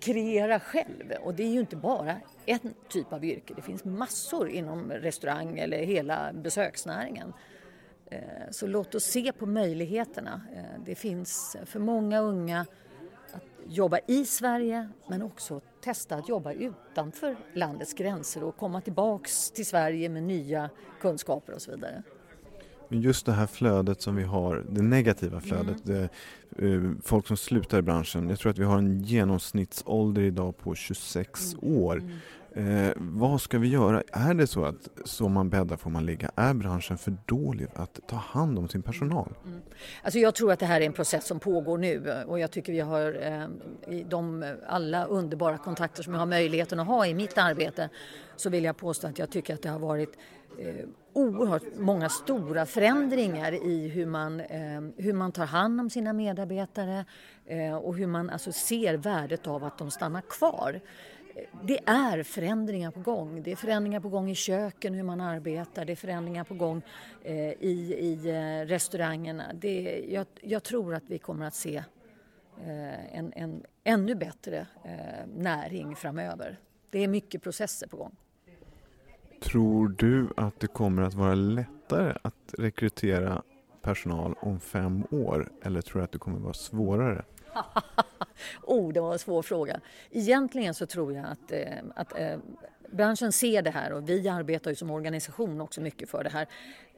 kreera 0.00 0.60
själv. 0.60 1.12
Och 1.20 1.34
det 1.34 1.42
är 1.42 1.48
ju 1.48 1.60
inte 1.60 1.76
bara 1.76 2.16
en 2.46 2.74
typ 2.88 3.12
av 3.12 3.24
yrke, 3.24 3.54
det 3.56 3.62
finns 3.62 3.84
massor 3.84 4.48
inom 4.48 4.92
restaurang 4.92 5.58
eller 5.58 5.78
hela 5.78 6.32
besöksnäringen. 6.32 7.32
Eh, 8.10 8.20
så 8.50 8.66
låt 8.66 8.94
oss 8.94 9.04
se 9.04 9.32
på 9.32 9.46
möjligheterna. 9.46 10.42
Eh, 10.54 10.82
det 10.86 10.94
finns 10.94 11.56
för 11.64 11.80
många 11.80 12.20
unga 12.20 12.66
att 13.32 13.42
jobba 13.66 13.98
i 14.06 14.24
Sverige 14.24 14.88
men 15.06 15.22
också 15.22 15.60
testa 15.80 16.16
att 16.16 16.28
jobba 16.28 16.52
utanför 16.52 17.36
landets 17.54 17.94
gränser 17.94 18.44
och 18.44 18.56
komma 18.56 18.80
tillbaks 18.80 19.50
till 19.50 19.66
Sverige 19.66 20.08
med 20.08 20.22
nya 20.22 20.70
kunskaper 21.00 21.52
och 21.52 21.62
så 21.62 21.70
vidare. 21.70 22.02
Men 22.88 23.00
just 23.00 23.26
det 23.26 23.32
här 23.32 23.46
flödet 23.46 24.02
som 24.02 24.16
vi 24.16 24.22
har, 24.22 24.64
det 24.70 24.82
negativa 24.82 25.40
flödet, 25.40 25.88
mm. 25.88 26.08
det, 26.50 26.66
uh, 26.66 26.92
folk 27.02 27.26
som 27.26 27.36
slutar 27.36 27.78
i 27.78 27.82
branschen. 27.82 28.28
Jag 28.28 28.38
tror 28.38 28.50
att 28.50 28.58
vi 28.58 28.64
har 28.64 28.78
en 28.78 29.02
genomsnittsålder 29.02 30.22
idag 30.22 30.58
på 30.58 30.74
26 30.74 31.54
mm. 31.54 31.76
år. 31.76 31.96
Mm. 31.96 32.18
Eh, 32.58 32.92
vad 32.96 33.40
ska 33.40 33.58
vi 33.58 33.68
göra? 33.68 34.02
Är 34.12 34.34
det 34.34 34.46
så 34.46 34.64
att 34.64 34.88
så 35.04 35.28
man 35.28 35.50
bäddar 35.50 35.76
får 35.76 35.90
man 35.90 36.06
ligga? 36.06 36.30
Är 36.36 36.54
branschen 36.54 36.98
för 36.98 37.16
dålig 37.26 37.66
att 37.74 38.00
ta 38.06 38.16
hand 38.16 38.58
om 38.58 38.68
sin 38.68 38.82
personal? 38.82 39.34
Mm. 39.44 39.60
Alltså 40.02 40.18
jag 40.18 40.34
tror 40.34 40.52
att 40.52 40.58
det 40.58 40.66
här 40.66 40.80
är 40.80 40.86
en 40.86 40.92
process 40.92 41.26
som 41.26 41.40
pågår 41.40 41.78
nu 41.78 42.22
och 42.26 42.38
jag 42.38 42.50
tycker 42.50 42.72
vi 42.72 42.80
har 42.80 43.18
eh, 43.22 43.94
i 43.94 44.04
de 44.08 44.54
alla 44.68 45.04
underbara 45.04 45.58
kontakter 45.58 46.02
som 46.02 46.12
jag 46.12 46.20
har 46.20 46.26
möjligheten 46.26 46.80
att 46.80 46.86
ha 46.86 47.06
i 47.06 47.14
mitt 47.14 47.38
arbete 47.38 47.88
så 48.36 48.50
vill 48.50 48.64
jag 48.64 48.76
påstå 48.76 49.06
att 49.06 49.18
jag 49.18 49.30
tycker 49.30 49.54
att 49.54 49.62
det 49.62 49.68
har 49.68 49.78
varit 49.78 50.18
eh, 50.58 50.74
oerhört 51.18 51.62
många 51.76 52.08
stora 52.08 52.66
förändringar 52.66 53.52
i 53.52 53.88
hur 53.88 54.06
man, 54.06 54.40
eh, 54.40 54.80
hur 54.96 55.12
man 55.12 55.32
tar 55.32 55.46
hand 55.46 55.80
om 55.80 55.90
sina 55.90 56.12
medarbetare 56.12 57.04
eh, 57.46 57.74
och 57.76 57.96
hur 57.96 58.06
man 58.06 58.30
alltså 58.30 58.52
ser 58.52 58.94
värdet 58.94 59.46
av 59.46 59.64
att 59.64 59.78
de 59.78 59.90
stannar 59.90 60.20
kvar. 60.20 60.80
det 61.62 61.78
är 61.86 62.22
förändringar 62.22 62.90
på 62.90 63.00
gång. 63.00 63.42
Det 63.42 63.52
är 63.52 63.56
förändringar 63.56 64.00
på 64.00 64.08
gång 64.08 64.30
i 64.30 64.34
köken, 64.34 64.94
hur 64.94 65.02
man 65.02 65.20
arbetar. 65.20 65.84
Det 65.84 65.92
är 65.92 65.96
förändringar 65.96 66.44
på 66.44 66.54
gång 66.54 66.82
eh, 67.22 67.52
i, 67.52 67.96
i 68.00 68.28
eh, 68.28 68.66
restaurangerna. 68.66 69.44
Det, 69.54 70.04
jag, 70.08 70.26
jag, 70.40 70.62
tror 70.62 70.94
att 70.94 71.04
vi 71.06 71.18
kommer 71.18 71.46
att 71.46 71.54
se 71.54 71.76
eh, 72.66 73.16
en, 73.18 73.32
en 73.36 73.62
ännu 73.84 74.14
bättre 74.14 74.66
eh, 74.84 75.26
näring 75.36 75.96
framöver. 75.96 76.58
Det 76.90 77.04
är 77.04 77.08
mycket 77.08 77.42
processer 77.42 77.86
på 77.86 77.96
gång. 77.96 78.16
Tror 79.40 79.88
du 79.88 80.28
att 80.36 80.60
det 80.60 80.66
kommer 80.66 81.02
att 81.02 81.14
vara 81.14 81.34
lättare 81.34 82.14
att 82.22 82.54
rekrytera 82.58 83.42
personal 83.82 84.34
om 84.40 84.60
fem 84.60 85.04
år 85.10 85.48
eller 85.62 85.80
tror 85.80 86.00
du 86.00 86.04
att 86.04 86.12
det 86.12 86.18
kommer 86.18 86.36
att 86.36 86.42
vara 86.42 86.54
svårare? 86.54 87.24
oh, 88.62 88.92
det 88.92 89.00
var 89.00 89.12
en 89.12 89.18
svår 89.18 89.42
fråga. 89.42 89.80
Egentligen 90.10 90.74
så 90.74 90.86
tror 90.86 91.12
jag 91.12 91.24
att, 91.26 91.52
eh, 91.52 91.68
att 91.94 92.18
eh, 92.18 92.38
branschen 92.90 93.32
ser 93.32 93.62
det 93.62 93.70
här 93.70 93.92
och 93.92 94.08
vi 94.08 94.28
arbetar 94.28 94.70
ju 94.70 94.74
som 94.74 94.90
organisation 94.90 95.60
också 95.60 95.80
mycket 95.80 96.08
för 96.08 96.24
det 96.24 96.30
här. 96.30 96.46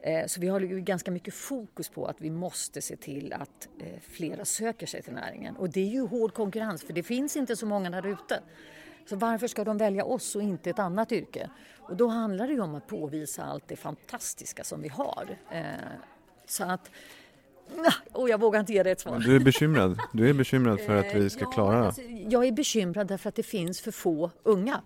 Eh, 0.01 0.25
så 0.27 0.41
vi 0.41 0.47
har 0.47 0.59
ju 0.59 0.81
ganska 0.81 1.11
mycket 1.11 1.33
fokus 1.33 1.89
på 1.89 2.05
att 2.05 2.21
vi 2.21 2.29
måste 2.29 2.81
se 2.81 2.95
till 2.95 3.33
att 3.33 3.69
eh, 3.79 3.99
flera 4.01 4.45
söker 4.45 4.87
sig 4.87 5.01
till 5.01 5.13
näringen. 5.13 5.55
Och 5.55 5.69
det 5.69 5.79
är 5.79 5.91
ju 5.91 6.07
hård 6.07 6.33
konkurrens 6.33 6.83
för 6.83 6.93
det 6.93 7.03
finns 7.03 7.35
inte 7.35 7.55
så 7.55 7.65
många 7.65 7.89
där 7.89 8.07
ute. 8.07 8.39
Så 9.05 9.15
varför 9.15 9.47
ska 9.47 9.63
de 9.63 9.77
välja 9.77 10.05
oss 10.05 10.35
och 10.35 10.41
inte 10.41 10.69
ett 10.69 10.79
annat 10.79 11.11
yrke? 11.11 11.49
Och 11.79 11.95
då 11.95 12.07
handlar 12.07 12.47
det 12.47 12.53
ju 12.53 12.61
om 12.61 12.75
att 12.75 12.87
påvisa 12.87 13.43
allt 13.43 13.67
det 13.67 13.75
fantastiska 13.75 14.63
som 14.63 14.81
vi 14.81 14.87
har. 14.87 15.37
Eh, 15.51 15.63
så 16.45 16.63
att 16.63 16.91
och 18.11 18.29
jag 18.29 18.39
vågar 18.39 18.59
inte 18.59 18.73
ge 18.73 18.83
dig 18.83 18.91
ett 18.91 18.99
svar. 18.99 19.19
Du 19.19 19.35
är 19.35 19.39
bekymrad? 19.39 19.99
Du 20.13 20.29
är 20.29 20.33
bekymrad 20.33 20.79
för 20.79 20.95
att 20.95 21.15
vi 21.15 21.29
ska 21.29 21.51
klara 21.51 21.79
det? 21.79 21.85
Alltså, 21.85 22.01
jag 22.01 22.47
är 22.47 22.51
bekymrad 22.51 23.07
därför 23.07 23.29
att 23.29 23.35
det 23.35 23.43
finns 23.43 23.81
för 23.81 23.91
få 23.91 24.31
unga. 24.43 24.81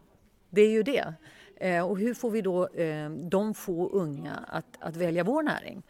Det 0.49 0.61
är 0.61 0.69
ju 0.69 0.83
det. 0.83 1.13
Eh, 1.57 1.85
och 1.85 1.97
hur 1.97 2.13
får 2.13 2.31
vi 2.31 2.41
då 2.41 2.67
eh, 2.67 3.09
de 3.09 3.53
få 3.53 3.89
unga 3.89 4.33
att, 4.47 4.77
att 4.79 4.95
välja 4.95 5.23
vår 5.23 5.43
näring? 5.43 5.83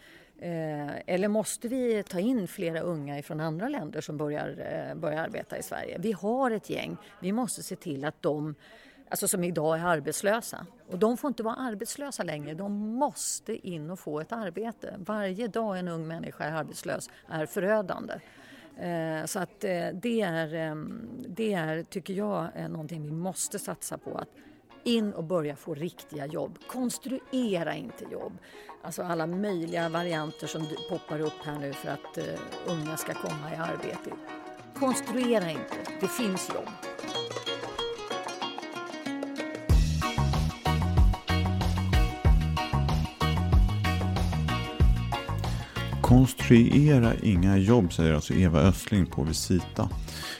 Eh, 0.46 0.96
eller 1.06 1.28
måste 1.28 1.68
vi 1.68 2.04
ta 2.04 2.20
in 2.20 2.48
flera 2.48 2.80
unga 2.80 3.24
från 3.24 3.40
andra 3.40 3.70
länder 3.70 4.02
som 4.02 4.18
börjar, 4.18 4.50
eh, 4.50 4.96
börjar 4.96 5.24
arbeta 5.24 5.58
i 5.58 5.64
Sverige? 5.64 5.98
Vi 6.00 6.12
har 6.12 6.52
ett 6.52 6.70
gäng. 6.70 6.98
Vi 7.20 7.32
måste 7.32 7.64
se 7.64 7.76
till 7.76 8.06
att 8.06 8.22
de 8.22 8.56
alltså 9.10 9.28
som 9.28 9.44
idag 9.44 9.80
är 9.80 9.86
arbetslösa. 9.86 10.66
Och 10.88 11.00
de 11.00 11.18
får 11.18 11.28
inte 11.28 11.44
vara 11.44 11.56
arbetslösa 11.56 12.24
längre, 12.24 12.54
de 12.54 12.72
måste 12.90 13.68
in 13.68 13.90
och 13.90 14.00
få 14.00 14.20
ett 14.20 14.32
arbete. 14.32 14.96
Varje 14.98 15.48
dag 15.48 15.80
en 15.80 15.88
ung 15.88 16.08
människa 16.08 16.44
är 16.44 16.52
arbetslös 16.52 17.10
är 17.28 17.46
förödande. 17.46 18.14
Eh, 18.78 19.26
så 19.26 19.40
att 19.40 19.60
det 19.94 20.22
är, 20.22 20.54
ehm, 20.54 21.10
det 21.28 21.54
är, 21.54 21.84
tycker 21.84 22.14
jag, 22.14 22.48
någonting 22.70 23.04
vi 23.04 23.12
måste 23.12 23.60
satsa 23.60 23.98
på. 23.98 24.18
Att 24.18 24.30
in 24.86 25.14
och 25.14 25.24
börja 25.24 25.56
få 25.56 25.74
riktiga 25.74 26.26
jobb. 26.26 26.58
Konstruera 26.68 27.76
inte 27.76 28.04
jobb. 28.12 28.38
Alltså 28.82 29.04
alla 29.04 29.28
möjliga 29.28 29.90
varianter 29.90 30.48
som 30.48 30.68
poppar 30.90 31.20
upp 31.20 31.34
här 31.44 31.60
nu 31.60 31.74
för 31.74 31.90
att 31.90 32.18
uh, 32.18 32.24
unga 32.68 32.98
ska 32.98 33.14
komma 33.14 33.54
i 33.54 33.56
arbete. 33.56 34.12
Konstruera 34.80 35.52
inte, 35.52 35.76
det 36.02 36.08
finns 36.08 36.50
jobb. 36.50 36.70
Konstruera 46.02 47.14
inga 47.24 47.58
jobb, 47.58 47.94
säger 47.94 48.14
alltså 48.14 48.34
Eva 48.34 48.60
Östling 48.60 49.06
på 49.06 49.24
Visita. 49.24 49.90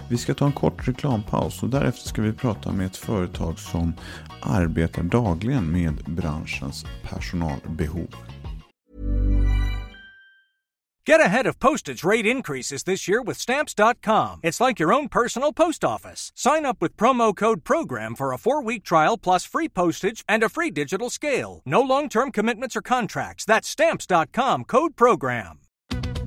Vi 0.10 0.18
ska 0.18 0.34
ta 0.34 0.46
en 0.46 0.54
kort 0.54 0.88
reklampaus 0.88 1.64
och 1.64 1.70
därefter 1.70 2.08
ska 2.08 2.22
vi 2.22 2.34
prata 2.34 2.72
med 2.72 2.86
ett 2.86 2.98
företag 2.98 3.60
som 3.60 3.94
arbetar 4.42 5.04
dagligen 5.04 5.72
med 5.72 5.96
branschens 5.96 6.86
personalbehov. 7.04 8.16
Get 11.08 11.22
ahead 11.22 11.46
of 11.46 11.60
postage 11.60 12.04
rate 12.04 12.26
increases 12.26 12.84
this 12.84 13.08
year 13.08 13.22
with 13.22 13.38
Stamps.com. 13.38 14.40
It's 14.42 14.60
like 14.60 14.80
your 14.80 14.92
own 14.92 15.08
personal 15.08 15.54
post 15.54 15.84
office. 15.84 16.32
Sign 16.34 16.66
up 16.66 16.82
with 16.82 16.98
promo 16.98 17.36
code 17.36 17.64
PROGRAM 17.64 18.16
for 18.16 18.34
a 18.34 18.40
four 18.40 18.64
week 18.64 18.84
trial 18.84 19.16
plus 19.16 19.46
free 19.46 19.70
postage 19.70 20.24
and 20.28 20.44
a 20.44 20.50
free 20.50 20.72
digital 20.72 21.12
scale. 21.12 21.62
No 21.64 21.82
long 21.82 22.10
term 22.10 22.32
commitments 22.32 22.76
or 22.76 22.82
contracts. 22.82 23.46
That's 23.46 23.68
Stamps.com 23.68 24.64
code 24.64 24.96
PROGRAM. 24.96 25.65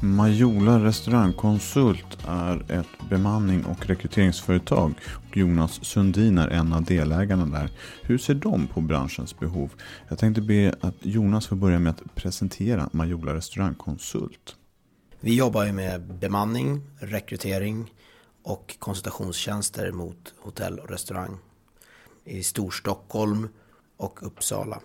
Majola 0.00 0.84
restaurangkonsult 0.84 2.18
är 2.28 2.72
ett 2.72 3.08
bemanning 3.10 3.64
och 3.64 3.86
rekryteringsföretag 3.86 4.94
och 5.28 5.36
Jonas 5.36 5.84
Sundin 5.84 6.38
är 6.38 6.48
en 6.48 6.72
av 6.72 6.84
delägarna 6.84 7.46
där. 7.46 7.70
Hur 8.02 8.18
ser 8.18 8.34
de 8.34 8.66
på 8.66 8.80
branschens 8.80 9.38
behov? 9.38 9.70
Jag 10.08 10.18
tänkte 10.18 10.40
be 10.40 10.74
att 10.80 10.94
Jonas 11.00 11.46
får 11.46 11.56
börja 11.56 11.78
med 11.78 11.90
att 11.90 12.14
presentera 12.14 12.88
Majola 12.92 13.34
restaurangkonsult. 13.34 14.56
Vi 15.20 15.34
jobbar 15.34 15.64
ju 15.64 15.72
med 15.72 16.14
bemanning, 16.14 16.82
rekrytering 17.00 17.92
och 18.42 18.76
konsultationstjänster 18.78 19.92
mot 19.92 20.34
hotell 20.38 20.78
och 20.78 20.90
restaurang 20.90 21.38
i 22.24 22.42
Storstockholm 22.42 23.48
och 23.96 24.26
Uppsala. 24.26 24.80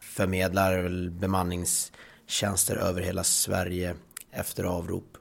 Förmedlar 0.00 1.08
bemanningstjänster 1.10 2.76
över 2.76 3.02
hela 3.02 3.24
Sverige 3.24 3.94
efter 4.40 4.64
avrop. 4.64 5.16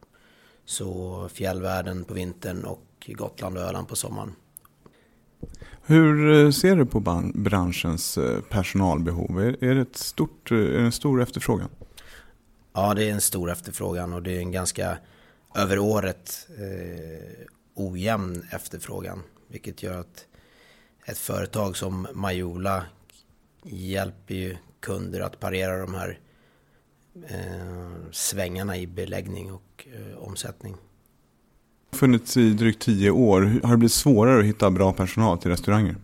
Så 0.65 1.29
fjällvärlden 1.33 2.03
på 2.03 2.13
vintern 2.13 2.63
och 2.63 2.83
Gotland 3.07 3.57
och 3.57 3.63
Öland 3.63 3.87
på 3.87 3.95
sommaren. 3.95 4.35
Hur 5.85 6.45
eh, 6.45 6.51
ser 6.51 6.75
du 6.75 6.85
på 6.85 6.99
branschens 7.33 8.17
eh, 8.17 8.41
personalbehov? 8.41 9.39
Är 9.39 9.75
det, 9.75 9.81
ett 9.81 9.97
stort, 9.97 10.51
eh, 10.51 10.57
är 10.57 10.61
det 10.61 10.79
en 10.79 10.91
stor 10.91 11.21
efterfrågan? 11.21 11.69
Ja, 12.73 12.93
det 12.93 13.09
är 13.09 13.11
en 13.11 13.21
stor 13.21 13.51
efterfrågan 13.51 14.13
och 14.13 14.23
det 14.23 14.35
är 14.35 14.39
en 14.39 14.51
ganska 14.51 14.97
över 15.55 15.79
året 15.79 16.47
eh, 16.57 17.45
ojämn 17.73 18.43
efterfrågan. 18.51 19.23
Vilket 19.47 19.83
gör 19.83 19.99
att 19.99 20.25
ett 21.05 21.17
företag 21.17 21.77
som 21.77 22.07
Majola 22.13 22.83
hjälper 23.63 24.35
ju 24.35 24.57
kunder 24.79 25.19
att 25.19 25.39
parera 25.39 25.77
de 25.77 25.93
här 25.93 26.19
eh, 27.29 28.11
svängarna 28.11 28.77
i 28.77 28.87
beläggning 28.87 29.51
och 29.51 29.87
eh, 29.93 30.17
omsättning. 30.17 30.75
Funnits 31.91 32.37
i 32.37 32.49
drygt 32.49 32.81
tio 32.81 33.11
år. 33.11 33.59
Har 33.63 33.71
det 33.71 33.77
blivit 33.77 33.91
svårare 33.91 34.39
att 34.39 34.45
hitta 34.45 34.71
bra 34.71 34.93
personal 34.93 35.37
till 35.37 35.51
restauranger? 35.51 35.95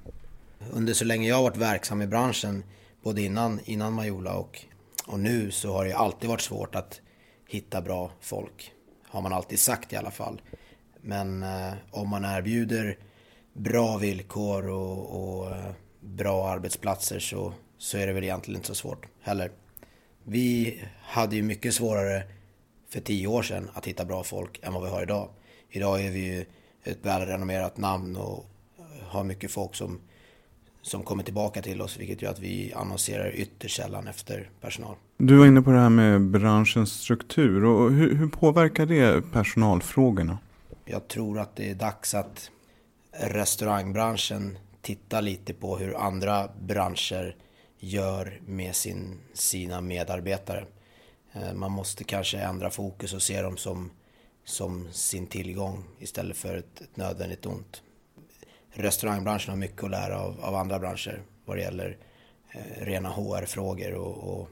Under 0.72 0.94
så 0.94 1.06
länge 1.06 1.30
jag 1.30 1.36
har 1.36 1.44
varit 1.44 1.58
verksam 1.58 2.02
i 2.02 2.08
branschen, 2.08 2.64
både 3.04 3.22
innan, 3.22 3.60
innan 3.66 3.94
Majola 3.94 4.34
och, 4.34 4.60
och 5.06 5.20
nu, 5.20 5.52
så 5.52 5.74
har 5.74 5.86
det 5.86 5.94
alltid 5.94 6.30
varit 6.30 6.42
svårt 6.42 6.76
att 6.76 7.02
hitta 7.48 7.82
bra 7.82 8.12
folk. 8.22 8.72
Har 9.08 9.22
man 9.22 9.34
alltid 9.34 9.60
sagt 9.60 9.94
i 9.94 9.96
alla 9.96 10.12
fall. 10.12 10.42
Men 11.02 11.44
eh, 11.44 11.74
om 11.92 12.10
man 12.10 12.26
erbjuder 12.26 12.98
bra 13.54 13.98
villkor 13.98 14.68
och, 14.68 15.40
och 15.40 15.52
eh, 15.52 15.72
bra 16.00 16.50
arbetsplatser 16.50 17.20
så, 17.20 17.54
så 17.78 17.98
är 17.98 18.08
det 18.08 18.14
väl 18.14 18.24
egentligen 18.24 18.58
inte 18.58 18.68
så 18.68 18.76
svårt 18.76 19.06
heller. 19.22 19.52
Vi 20.24 20.80
hade 21.02 21.36
ju 21.36 21.42
mycket 21.42 21.74
svårare 21.74 22.24
för 22.90 23.00
tio 23.00 23.28
år 23.28 23.44
sedan 23.44 23.70
att 23.74 23.86
hitta 23.86 24.06
bra 24.06 24.24
folk 24.24 24.60
än 24.62 24.74
vad 24.74 24.84
vi 24.84 24.90
har 24.90 25.04
idag. 25.04 25.30
Idag 25.70 26.06
är 26.06 26.12
vi 26.12 26.20
ju 26.20 26.46
ett 26.84 26.98
välrenommerat 27.02 27.78
namn 27.78 28.16
och 28.16 28.46
har 29.02 29.24
mycket 29.24 29.52
folk 29.52 29.76
som, 29.76 30.00
som 30.82 31.04
kommer 31.04 31.24
tillbaka 31.24 31.62
till 31.62 31.82
oss 31.82 32.00
vilket 32.00 32.22
gör 32.22 32.32
att 32.32 32.40
vi 32.40 32.74
annonserar 32.74 33.36
ytterst 33.36 33.78
sällan 33.78 34.08
efter 34.08 34.50
personal. 34.62 34.96
Du 35.18 35.38
var 35.38 35.46
inne 35.46 35.62
på 35.62 35.72
det 35.72 35.80
här 35.80 35.90
med 35.90 36.22
branschens 36.22 36.92
struktur 36.92 37.66
och 37.66 37.92
hur, 37.92 38.16
hur 38.16 38.28
påverkar 38.28 38.86
det 38.86 39.32
personalfrågorna? 39.32 40.38
Jag 40.86 41.08
tror 41.08 41.40
att 41.40 41.56
det 41.56 41.70
är 41.70 41.76
dags 41.76 42.14
att 42.14 42.52
restaurangbranschen 43.12 44.58
tittar 44.82 45.22
lite 45.22 45.54
på 45.54 45.78
hur 45.78 45.96
andra 45.98 46.50
branscher 46.62 47.36
gör 47.84 48.42
med 48.46 48.76
sin, 48.76 49.20
sina 49.34 49.82
medarbetare. 49.82 50.66
Eh, 51.34 51.54
man 51.54 51.72
måste 51.72 52.04
kanske 52.04 52.38
ändra 52.38 52.70
fokus 52.70 53.14
och 53.14 53.22
se 53.22 53.42
dem 53.42 53.58
som 53.58 53.90
som 54.46 54.88
sin 54.92 55.28
tillgång 55.28 55.84
istället 56.00 56.38
för 56.38 56.58
ett, 56.58 56.82
ett 56.82 56.98
nödvändigt 56.98 57.46
ont. 57.46 57.82
Restaurangbranschen 58.72 59.50
har 59.50 59.58
mycket 59.58 59.84
att 59.84 59.92
lära 59.92 60.20
av, 60.20 60.40
av 60.42 60.56
andra 60.56 60.80
branscher 60.80 61.22
vad 61.46 61.58
det 61.58 61.62
gäller 61.62 61.98
eh, 62.52 62.86
rena 62.86 63.10
HR-frågor 63.10 63.94
och, 63.94 64.40
och 64.40 64.50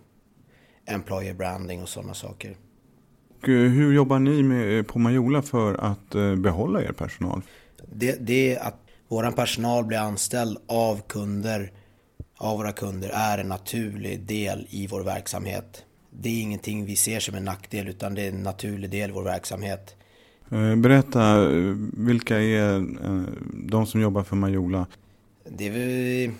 employer 0.85 1.33
branding 1.33 1.81
och 1.81 1.89
sådana 1.89 2.13
saker. 2.13 2.49
Eh, 3.43 3.49
hur 3.49 3.93
jobbar 3.93 4.19
ni 4.19 4.43
med, 4.43 4.87
på 4.87 4.99
Majola 4.99 5.41
för 5.41 5.73
att 5.73 6.15
eh, 6.15 6.35
behålla 6.35 6.81
er 6.81 6.91
personal? 6.91 7.41
Det, 7.91 8.17
det 8.19 8.57
att 8.57 8.77
vår 9.07 9.31
personal 9.31 9.85
blir 9.85 9.97
anställd 9.97 10.57
av 10.67 11.01
kunder, 11.07 11.71
av 12.41 12.57
våra 12.57 12.71
kunder, 12.71 13.09
är 13.13 13.37
en 13.37 13.47
naturlig 13.47 14.19
del 14.19 14.67
i 14.69 14.87
vår 14.87 15.03
verksamhet. 15.03 15.85
Det 16.09 16.29
är 16.29 16.41
ingenting 16.41 16.85
vi 16.85 16.95
ser 16.95 17.19
som 17.19 17.35
en 17.35 17.45
nackdel 17.45 17.87
utan 17.87 18.15
det 18.15 18.21
är 18.21 18.29
en 18.29 18.43
naturlig 18.43 18.89
del 18.89 19.09
i 19.09 19.13
vår 19.13 19.23
verksamhet. 19.23 19.95
Eh, 20.51 20.75
berätta, 20.75 21.47
vilka 21.93 22.39
är 22.39 22.85
de 23.69 23.87
som 23.87 24.01
jobbar 24.01 24.23
för 24.23 24.35
Majola? 24.35 24.87
Det 25.49 25.67
är 25.67 25.77
i 25.77 26.31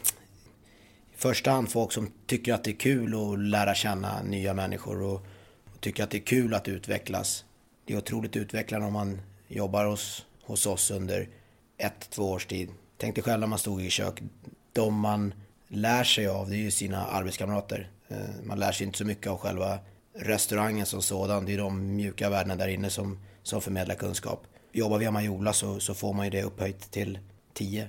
första 1.16 1.52
hand 1.52 1.70
folk 1.70 1.92
som 1.92 2.12
tycker 2.26 2.54
att 2.54 2.64
det 2.64 2.72
är 2.72 2.76
kul 2.76 3.16
att 3.16 3.40
lära 3.40 3.76
känna 3.76 4.22
nya 4.24 4.54
människor 4.54 5.02
och, 5.02 5.26
och 5.74 5.82
tycker 5.82 6.04
att 6.04 6.10
det 6.10 6.18
är 6.18 6.26
kul 6.26 6.54
att 6.54 6.68
utvecklas. 6.68 7.46
Det 7.86 7.94
är 7.94 7.98
otroligt 7.98 8.36
utvecklande 8.36 8.88
om 8.88 8.94
man 8.94 9.22
jobbar 9.48 9.86
hos, 9.86 10.26
hos 10.44 10.66
oss 10.66 10.92
under 10.92 11.28
ett, 11.78 12.10
två 12.10 12.32
års 12.32 12.46
tid. 12.46 12.70
Tänk 12.98 13.16
dig 13.16 13.24
själv 13.24 13.40
när 13.40 13.48
man 13.48 13.60
stod 13.60 13.82
i 13.82 13.90
kök. 13.90 14.22
De 14.74 15.00
man 15.00 15.34
lär 15.72 16.04
sig 16.04 16.28
av, 16.28 16.50
det 16.50 16.56
är 16.56 16.60
ju 16.60 16.72
sina 16.72 17.06
arbetskamrater. 17.06 17.90
Eh, 18.10 18.18
man 18.44 18.60
lär 18.60 18.72
sig 18.72 18.88
inte 18.88 18.98
så 18.98 19.06
mycket 19.06 19.28
av 19.28 19.38
själva 19.38 19.80
restaurangen 20.16 20.86
som 20.86 21.02
sådan. 21.02 21.46
Det 21.46 21.54
är 21.54 21.58
de 21.58 21.96
mjuka 21.96 22.30
värdena 22.30 22.56
där 22.56 22.68
inne 22.68 22.90
som, 22.90 23.20
som 23.44 23.62
förmedlar 23.62 23.96
kunskap. 23.96 24.44
Jobbar 24.72 24.98
vi 24.98 25.12
Majola 25.12 25.54
så, 25.54 25.80
så 25.80 25.94
får 25.94 26.14
man 26.14 26.26
ju 26.26 26.30
det 26.30 26.44
upphöjt 26.44 26.92
till 26.92 27.20
10. 27.54 27.88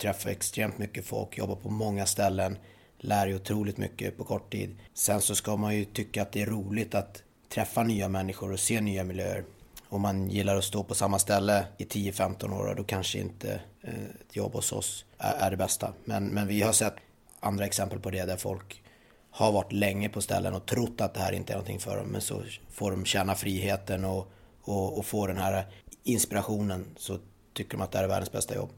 Träffar 0.00 0.30
extremt 0.30 0.78
mycket 0.78 1.06
folk, 1.06 1.38
jobbar 1.38 1.56
på 1.56 1.70
många 1.70 2.06
ställen, 2.06 2.58
lär 2.98 3.26
ju 3.26 3.34
otroligt 3.34 3.76
mycket 3.76 4.16
på 4.16 4.24
kort 4.24 4.52
tid. 4.52 4.78
Sen 4.94 5.20
så 5.20 5.34
ska 5.34 5.56
man 5.56 5.76
ju 5.76 5.84
tycka 5.84 6.22
att 6.22 6.32
det 6.32 6.42
är 6.42 6.46
roligt 6.46 6.94
att 6.94 7.22
träffa 7.48 7.82
nya 7.82 8.08
människor 8.08 8.52
och 8.52 8.60
se 8.60 8.80
nya 8.80 9.04
miljöer 9.04 9.44
om 9.88 10.00
man 10.00 10.30
gillar 10.30 10.56
att 10.56 10.64
stå 10.64 10.84
på 10.84 10.94
samma 10.94 11.18
ställe 11.18 11.66
i 11.78 11.84
10-15 11.84 12.52
år, 12.52 12.74
då 12.74 12.84
kanske 12.84 13.18
inte 13.18 13.60
eh, 13.82 14.04
ett 14.20 14.36
jobb 14.36 14.52
hos 14.52 14.72
oss 14.72 15.04
är 15.18 15.50
det 15.50 15.56
bästa. 15.56 15.92
Men, 16.04 16.26
men 16.26 16.46
vi 16.46 16.62
har 16.62 16.72
sett 16.72 16.94
andra 17.40 17.66
exempel 17.66 18.00
på 18.00 18.10
det 18.10 18.24
där 18.24 18.36
folk 18.36 18.82
har 19.30 19.52
varit 19.52 19.72
länge 19.72 20.08
på 20.08 20.20
ställen 20.20 20.54
och 20.54 20.66
trott 20.66 21.00
att 21.00 21.14
det 21.14 21.20
här 21.20 21.32
inte 21.32 21.52
är 21.52 21.56
någonting 21.56 21.78
för 21.78 21.96
dem. 21.96 22.06
Men 22.06 22.20
så 22.20 22.42
får 22.70 22.90
de 22.90 23.04
känna 23.04 23.34
friheten 23.34 24.04
och, 24.04 24.32
och, 24.62 24.98
och 24.98 25.06
få 25.06 25.26
den 25.26 25.36
här 25.36 25.66
inspirationen 26.04 26.84
så 26.96 27.18
tycker 27.52 27.70
de 27.70 27.82
att 27.82 27.92
det 27.92 27.98
här 27.98 28.04
är 28.04 28.08
världens 28.08 28.32
bästa 28.32 28.54
jobb. 28.54 28.70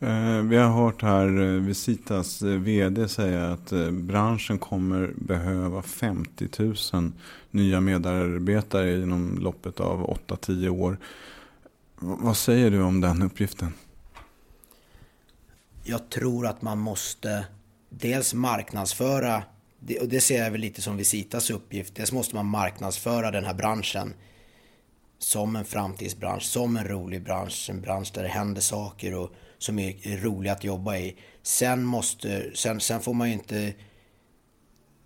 Eh, 0.00 0.42
vi 0.42 0.56
har 0.56 0.84
hört 0.84 1.02
här 1.02 1.26
eh, 1.26 1.60
Visitas 1.60 2.42
eh, 2.42 2.48
VD 2.48 3.08
säga 3.08 3.52
att 3.52 3.72
branschen 3.90 4.58
kommer 4.58 5.12
behöva 5.16 5.82
50 5.82 6.48
000 6.92 7.12
nya 7.50 7.80
medarbetare 7.80 9.02
inom 9.02 9.38
loppet 9.38 9.80
av 9.80 10.18
8-10 10.26 10.68
år. 10.68 10.98
Vad 11.98 12.36
säger 12.36 12.70
du 12.70 12.82
om 12.82 13.00
den 13.00 13.22
uppgiften? 13.22 13.72
Jag 15.88 16.10
tror 16.10 16.46
att 16.46 16.62
man 16.62 16.78
måste 16.78 17.46
dels 17.90 18.34
marknadsföra, 18.34 19.42
och 20.00 20.08
det 20.08 20.20
ser 20.20 20.44
jag 20.44 20.50
väl 20.50 20.60
lite 20.60 20.82
som 20.82 20.96
Visitas 20.96 21.50
uppgift, 21.50 21.94
dels 21.94 22.12
måste 22.12 22.34
man 22.34 22.46
marknadsföra 22.46 23.30
den 23.30 23.44
här 23.44 23.54
branschen 23.54 24.14
som 25.18 25.56
en 25.56 25.64
framtidsbransch, 25.64 26.42
som 26.42 26.76
en 26.76 26.88
rolig 26.88 27.24
bransch, 27.24 27.70
en 27.70 27.80
bransch 27.80 28.10
där 28.14 28.22
det 28.22 28.28
händer 28.28 28.60
saker 28.60 29.14
och 29.14 29.30
som 29.58 29.78
är 29.78 30.22
roliga 30.22 30.52
att 30.52 30.64
jobba 30.64 30.96
i. 30.96 31.16
Sen, 31.42 31.84
måste, 31.84 32.50
sen, 32.54 32.80
sen 32.80 33.00
får 33.00 33.14
man 33.14 33.28
ju 33.28 33.34
inte... 33.34 33.74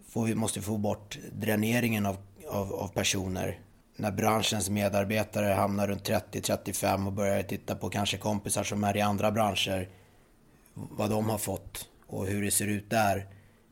Får, 0.09 0.25
vi 0.25 0.35
måste 0.35 0.63
få 0.63 0.79
bort 0.79 1.19
dräneringen 1.33 2.07
av, 2.07 2.17
av, 2.49 2.73
av 2.73 2.89
personer. 2.89 3.59
När 3.97 4.13
branschens 4.13 4.71
medarbetare 4.71 5.53
hamnar 5.53 5.89
runt 5.89 6.09
30-35 6.09 7.07
och 7.07 7.13
börjar 7.13 7.43
titta 7.43 7.75
på 7.75 7.91
kanske 7.91 8.17
kompisar 8.17 8.65
som 8.65 8.85
är 8.85 8.97
i 8.97 9.01
andra 9.01 9.31
branscher. 9.31 9.89
Vad 10.75 11.11
de 11.11 11.29
har 11.29 11.39
fått 11.39 11.89
och 12.07 12.27
hur 12.27 12.43
det 12.43 12.51
ser 12.51 12.67
ut 12.67 12.91
där 12.91 13.27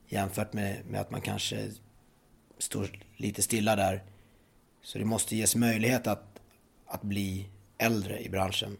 jämfört 0.06 0.52
med, 0.52 0.86
med 0.86 1.00
att 1.00 1.10
man 1.10 1.20
kanske 1.20 1.70
står 2.58 2.90
lite 3.16 3.42
stilla 3.42 3.76
där. 3.76 4.02
Så 4.82 4.98
det 4.98 5.04
måste 5.04 5.36
ges 5.36 5.56
möjlighet 5.56 6.06
att, 6.06 6.40
att 6.86 7.02
bli 7.02 7.48
äldre 7.78 8.20
i 8.20 8.28
branschen. 8.28 8.76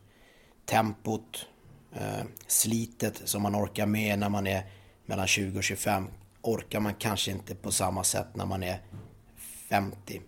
Tempot, 0.64 1.46
eh, 1.92 2.24
slitet 2.46 3.22
som 3.24 3.42
man 3.42 3.56
orkar 3.56 3.86
med 3.86 4.18
när 4.18 4.28
man 4.28 4.46
är 4.46 4.66
mellan 5.06 5.26
20 5.26 5.58
och 5.58 5.64
25 5.64 6.08
orkar 6.42 6.80
man 6.80 6.94
kanske 6.94 7.30
inte 7.30 7.54
på 7.54 7.72
samma 7.72 8.04
sätt 8.04 8.26
när 8.34 8.46
man 8.46 8.62
är 8.62 8.80
50. 9.68 10.20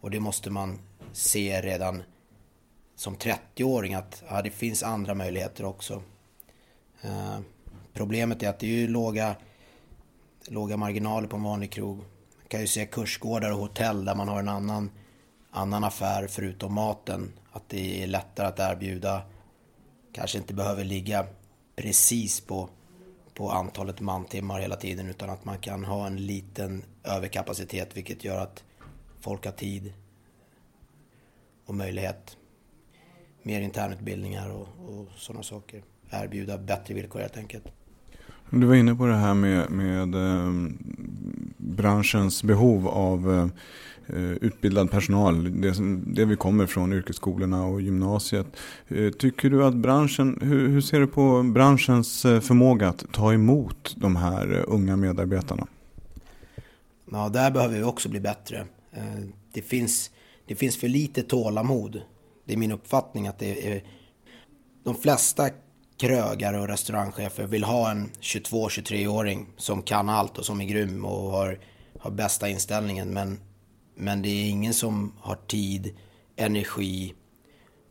Och 0.00 0.10
det 0.10 0.20
måste 0.20 0.50
man 0.50 0.78
se 1.12 1.60
redan 1.62 2.02
som 2.96 3.16
30-åring 3.16 3.94
att 3.94 4.22
ja, 4.28 4.42
det 4.42 4.50
finns 4.50 4.82
andra 4.82 5.14
möjligheter 5.14 5.64
också. 5.64 6.02
Eh, 7.06 7.38
problemet 7.92 8.42
är 8.42 8.48
att 8.48 8.58
det 8.58 8.66
är 8.66 8.70
ju 8.70 8.88
låga, 8.88 9.36
låga 10.48 10.76
marginaler 10.76 11.28
på 11.28 11.36
en 11.36 11.42
vanlig 11.42 11.72
krog. 11.72 11.96
Man 11.96 12.48
kan 12.48 12.60
ju 12.60 12.66
se 12.66 12.86
kursgårdar 12.86 13.52
och 13.52 13.58
hotell 13.58 14.04
där 14.04 14.14
man 14.14 14.28
har 14.28 14.38
en 14.38 14.48
annan, 14.48 14.90
annan 15.50 15.84
affär 15.84 16.26
förutom 16.26 16.74
maten. 16.74 17.32
Att 17.52 17.68
det 17.68 18.02
är 18.02 18.06
lättare 18.06 18.46
att 18.46 18.58
erbjuda 18.58 19.22
kanske 20.12 20.38
inte 20.38 20.54
behöver 20.54 20.84
ligga 20.84 21.26
precis 21.76 22.40
på, 22.40 22.68
på 23.34 23.50
antalet 23.50 24.00
mantimmar 24.00 24.60
hela 24.60 24.76
tiden 24.76 25.06
utan 25.06 25.30
att 25.30 25.44
man 25.44 25.58
kan 25.58 25.84
ha 25.84 26.06
en 26.06 26.26
liten 26.26 26.84
överkapacitet 27.04 27.96
vilket 27.96 28.24
gör 28.24 28.38
att 28.38 28.64
folk 29.20 29.44
har 29.44 29.52
tid 29.52 29.92
och 31.66 31.74
möjlighet. 31.74 32.36
Mer 33.46 33.60
internutbildningar 33.60 34.50
och, 34.50 34.68
och 34.88 35.08
sådana 35.16 35.42
saker. 35.42 35.82
Erbjuda 36.10 36.58
bättre 36.58 36.94
villkor 36.94 37.20
helt 37.20 37.36
enkelt. 37.36 37.64
Du 38.50 38.66
var 38.66 38.74
inne 38.74 38.94
på 38.94 39.06
det 39.06 39.14
här 39.14 39.34
med, 39.34 39.70
med 39.70 40.14
eh, 40.14 40.52
branschens 41.56 42.42
behov 42.42 42.88
av 42.88 43.34
eh, 43.34 43.46
Eh, 44.08 44.32
utbildad 44.40 44.90
personal, 44.90 45.60
det, 45.60 45.74
det 46.06 46.24
vi 46.24 46.36
kommer 46.36 46.66
från 46.66 46.92
yrkesskolorna 46.92 47.66
och 47.66 47.80
gymnasiet. 47.80 48.46
Eh, 48.88 49.10
tycker 49.10 49.50
du 49.50 49.64
att 49.64 49.74
branschen, 49.74 50.38
hur, 50.42 50.68
hur 50.68 50.80
ser 50.80 51.00
du 51.00 51.06
på 51.06 51.42
branschens 51.42 52.24
eh, 52.24 52.40
förmåga 52.40 52.88
att 52.88 53.04
ta 53.12 53.32
emot 53.32 53.94
de 53.96 54.16
här 54.16 54.64
unga 54.68 54.96
medarbetarna? 54.96 55.66
Ja, 57.10 57.28
där 57.28 57.50
behöver 57.50 57.78
vi 57.78 57.82
också 57.82 58.08
bli 58.08 58.20
bättre. 58.20 58.66
Det 59.52 59.62
finns, 59.62 60.10
det 60.46 60.54
finns 60.54 60.76
för 60.76 60.88
lite 60.88 61.22
tålamod. 61.22 62.02
Det 62.46 62.52
är 62.52 62.56
min 62.56 62.72
uppfattning 62.72 63.26
att 63.26 63.38
det 63.38 63.72
är, 63.72 63.82
de 64.84 64.94
flesta 64.94 65.50
krögare 65.96 66.58
och 66.60 66.68
restaurangchefer 66.68 67.46
vill 67.46 67.64
ha 67.64 67.90
en 67.90 68.10
22-23-åring 68.20 69.46
som 69.56 69.82
kan 69.82 70.08
allt 70.08 70.38
och 70.38 70.46
som 70.46 70.60
är 70.60 70.64
grym 70.64 71.04
och 71.04 71.30
har, 71.30 71.60
har 72.00 72.10
bästa 72.10 72.48
inställningen. 72.48 73.08
Men 73.08 73.38
men 73.98 74.22
det 74.22 74.28
är 74.28 74.50
ingen 74.50 74.74
som 74.74 75.12
har 75.20 75.34
tid, 75.46 75.96
energi 76.36 77.14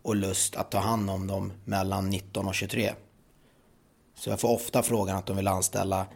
och 0.01 0.15
lust 0.15 0.55
att 0.55 0.71
ta 0.71 0.77
hand 0.77 1.09
om 1.09 1.27
dem 1.27 1.53
mellan 1.65 2.09
19 2.09 2.47
och 2.47 2.55
23. 2.55 2.93
Så 4.15 4.29
jag 4.29 4.39
får 4.39 4.53
ofta 4.53 4.83
frågan 4.83 5.17
att 5.17 5.25
de 5.25 5.35
vill 5.35 5.47
anställa, 5.47 6.07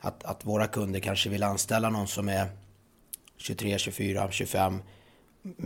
att, 0.00 0.24
att 0.24 0.44
våra 0.44 0.66
kunder 0.66 1.00
kanske 1.00 1.30
vill 1.30 1.42
anställa 1.42 1.90
någon 1.90 2.08
som 2.08 2.28
är 2.28 2.48
23, 3.36 3.78
24, 3.78 4.30
25 4.30 4.82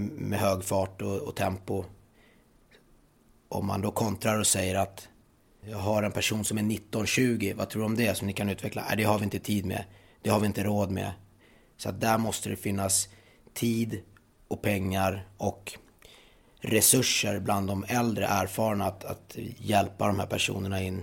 med 0.00 0.38
hög 0.38 0.64
fart 0.64 1.02
och, 1.02 1.16
och 1.16 1.36
tempo. 1.36 1.84
Om 3.48 3.66
man 3.66 3.80
då 3.80 3.90
kontrar 3.90 4.38
och 4.38 4.46
säger 4.46 4.74
att 4.74 5.08
jag 5.60 5.78
har 5.78 6.02
en 6.02 6.12
person 6.12 6.44
som 6.44 6.58
är 6.58 6.62
19-20, 6.62 7.54
vad 7.54 7.68
tror 7.68 7.82
du 7.82 7.86
om 7.86 7.96
det 7.96 8.14
som 8.14 8.26
ni 8.26 8.32
kan 8.32 8.48
utveckla? 8.48 8.84
Nej, 8.88 8.96
det 8.96 9.04
har 9.04 9.18
vi 9.18 9.24
inte 9.24 9.38
tid 9.38 9.66
med. 9.66 9.84
Det 10.22 10.30
har 10.30 10.40
vi 10.40 10.46
inte 10.46 10.64
råd 10.64 10.90
med. 10.90 11.12
Så 11.76 11.88
att 11.88 12.00
där 12.00 12.18
måste 12.18 12.48
det 12.48 12.56
finnas 12.56 13.08
tid 13.54 14.02
och 14.48 14.62
pengar 14.62 15.28
och 15.36 15.78
resurser 16.60 17.40
bland 17.40 17.68
de 17.68 17.84
äldre 17.88 18.26
erfarna 18.26 18.84
att, 18.84 19.04
att 19.04 19.36
hjälpa 19.58 20.06
de 20.06 20.18
här 20.18 20.26
personerna 20.26 20.82
in 20.82 21.02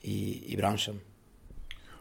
i, 0.00 0.52
i 0.52 0.56
branschen. 0.56 1.00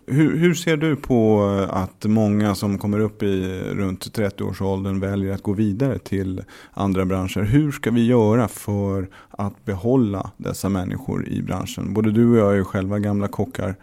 Hur, 0.08 0.38
hur, 0.38 0.54
ser 0.54 0.78
du 0.78 0.96
på 0.96 1.50
eh, 1.60 1.78
att 1.78 2.06
många 2.06 2.56
som 2.56 2.78
kommer 2.78 3.00
upp 3.00 3.24
i 3.24 3.60
runt 3.64 4.18
30-årsåldern 4.18 5.00
väljer 5.00 5.34
att 5.34 5.44
gå 5.44 5.54
vidare 5.54 6.00
till 6.00 6.44
andra 6.72 7.06
branscher? 7.06 7.44
Hur 7.44 7.72
ska 7.72 7.92
vi 7.92 8.06
göra 8.06 8.48
för 8.48 9.10
att 9.30 9.66
behålla 9.66 10.32
dessa 10.38 10.70
människor 10.70 11.28
i 11.28 11.42
branschen? 11.42 11.94
Både 11.94 12.12
du 12.12 12.32
och 12.32 12.38
jag 12.38 12.52
är 12.52 12.56
ju 12.56 12.64
själva 12.64 13.00
gamla 13.00 13.28
kockar. 13.28 13.76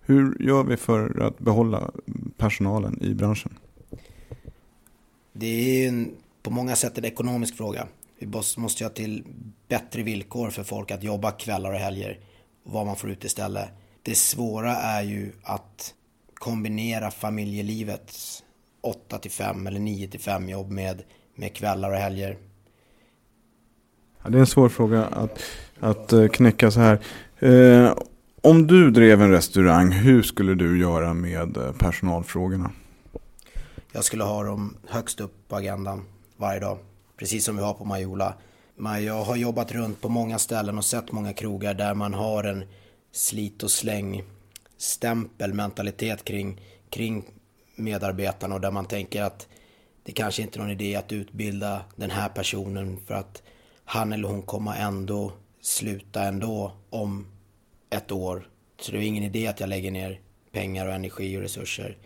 Hur 0.00 0.36
gör 0.40 0.64
vi 0.64 0.76
för 0.76 1.22
att 1.22 1.38
behålla 1.38 1.90
personalen 2.36 3.02
i 3.02 3.14
branschen? 3.14 3.52
det 5.40 5.46
är 5.46 5.88
en 5.88 6.10
på 6.42 6.50
många 6.50 6.76
sätt 6.76 6.98
en 6.98 7.04
ekonomisk 7.04 7.56
fråga. 7.56 7.86
Vi 8.18 8.26
måste 8.56 8.84
ha 8.84 8.90
till 8.90 9.24
bättre 9.68 10.02
villkor 10.02 10.50
för 10.50 10.62
folk 10.62 10.90
att 10.90 11.02
jobba 11.02 11.30
kvällar 11.30 11.72
och 11.72 11.78
helger. 11.78 12.18
Vad 12.62 12.86
man 12.86 12.96
får 12.96 13.10
ut 13.10 13.24
istället. 13.24 13.68
Det 14.02 14.14
svåra 14.14 14.76
är 14.76 15.02
ju 15.02 15.32
att 15.42 15.94
kombinera 16.34 17.10
familjelivets 17.10 18.42
8 18.80 19.18
till 19.18 19.30
5 19.30 19.66
eller 19.66 19.80
9 19.80 20.08
till 20.08 20.20
5 20.20 20.48
jobb 20.48 20.70
med, 20.70 21.02
med 21.34 21.54
kvällar 21.54 21.90
och 21.90 21.96
helger. 21.96 22.36
Ja, 24.22 24.30
det 24.30 24.38
är 24.38 24.40
en 24.40 24.46
svår 24.46 24.68
fråga 24.68 25.04
att, 25.04 25.42
att 25.80 26.12
eh, 26.12 26.28
knäcka 26.28 26.70
så 26.70 26.80
här. 26.80 27.00
Eh, 27.38 27.94
om 28.42 28.66
du 28.66 28.90
drev 28.90 29.22
en 29.22 29.30
restaurang, 29.30 29.92
hur 29.92 30.22
skulle 30.22 30.54
du 30.54 30.80
göra 30.80 31.14
med 31.14 31.56
eh, 31.56 31.72
personalfrågorna? 31.72 32.70
Jag 33.92 34.04
skulle 34.04 34.24
ha 34.24 34.44
dem 34.44 34.76
högst 34.88 35.20
upp 35.20 35.48
på 35.48 35.56
agendan 35.56 36.04
varje 36.36 36.60
dag. 36.60 36.78
Precis 37.16 37.44
som 37.44 37.56
vi 37.56 37.62
har 37.62 37.74
på 37.74 37.84
Majola. 37.84 38.34
Jag 39.00 39.24
har 39.24 39.36
jobbat 39.36 39.72
runt 39.72 40.00
på 40.00 40.08
många 40.08 40.38
ställen 40.38 40.78
och 40.78 40.84
sett 40.84 41.12
många 41.12 41.32
krogar 41.32 41.74
där 41.74 41.94
man 41.94 42.14
har 42.14 42.44
en 42.44 42.64
slit 43.12 43.62
och 43.62 43.70
släng 43.70 44.22
stämpelmentalitet 44.76 46.24
kring, 46.24 46.60
kring 46.90 47.24
medarbetarna 47.76 48.54
och 48.54 48.60
där 48.60 48.70
man 48.70 48.86
tänker 48.86 49.22
att 49.22 49.48
det 50.02 50.12
kanske 50.12 50.42
inte 50.42 50.58
är 50.58 50.60
någon 50.60 50.70
idé 50.70 50.96
att 50.96 51.12
utbilda 51.12 51.84
den 51.96 52.10
här 52.10 52.28
personen 52.28 53.00
för 53.06 53.14
att 53.14 53.42
han 53.84 54.12
eller 54.12 54.28
hon 54.28 54.42
kommer 54.42 54.76
ändå 54.76 55.32
sluta 55.60 56.22
ändå 56.22 56.72
om 56.90 57.26
ett 57.90 58.12
år. 58.12 58.48
Så 58.80 58.92
det 58.92 58.98
är 58.98 59.02
ingen 59.02 59.24
idé 59.24 59.46
att 59.46 59.60
jag 59.60 59.68
lägger 59.68 59.90
ner 59.90 60.20
pengar 60.52 60.86
och 60.86 60.92
energi 60.92 61.36
och 61.36 61.40
resurser. 61.40 61.98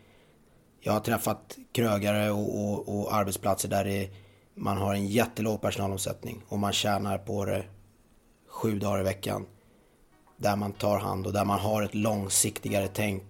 Jag 0.81 0.93
har 0.93 1.01
träffat 1.01 1.59
krögare 1.73 2.31
och, 2.31 2.61
och, 2.61 2.99
och 2.99 3.15
arbetsplatser 3.15 3.69
där 3.69 3.85
det, 3.85 4.11
man 4.55 4.77
har 4.77 4.95
en 4.95 5.07
jättelåg 5.07 5.61
personalomsättning 5.61 6.43
och 6.49 6.59
man 6.59 6.73
tjänar 6.73 7.19
på 7.19 7.45
det 7.45 7.65
sju 8.47 8.79
dagar 8.79 9.01
i 9.01 9.05
veckan. 9.05 9.47
Där 10.45 10.57
man 10.57 10.73
tar 10.73 10.99
hand 10.99 11.27
och 11.27 11.33
där 11.33 11.45
man 11.45 11.59
har 11.59 11.83
ett 11.83 11.95
långsiktigare 11.95 12.89
tänk 12.89 13.23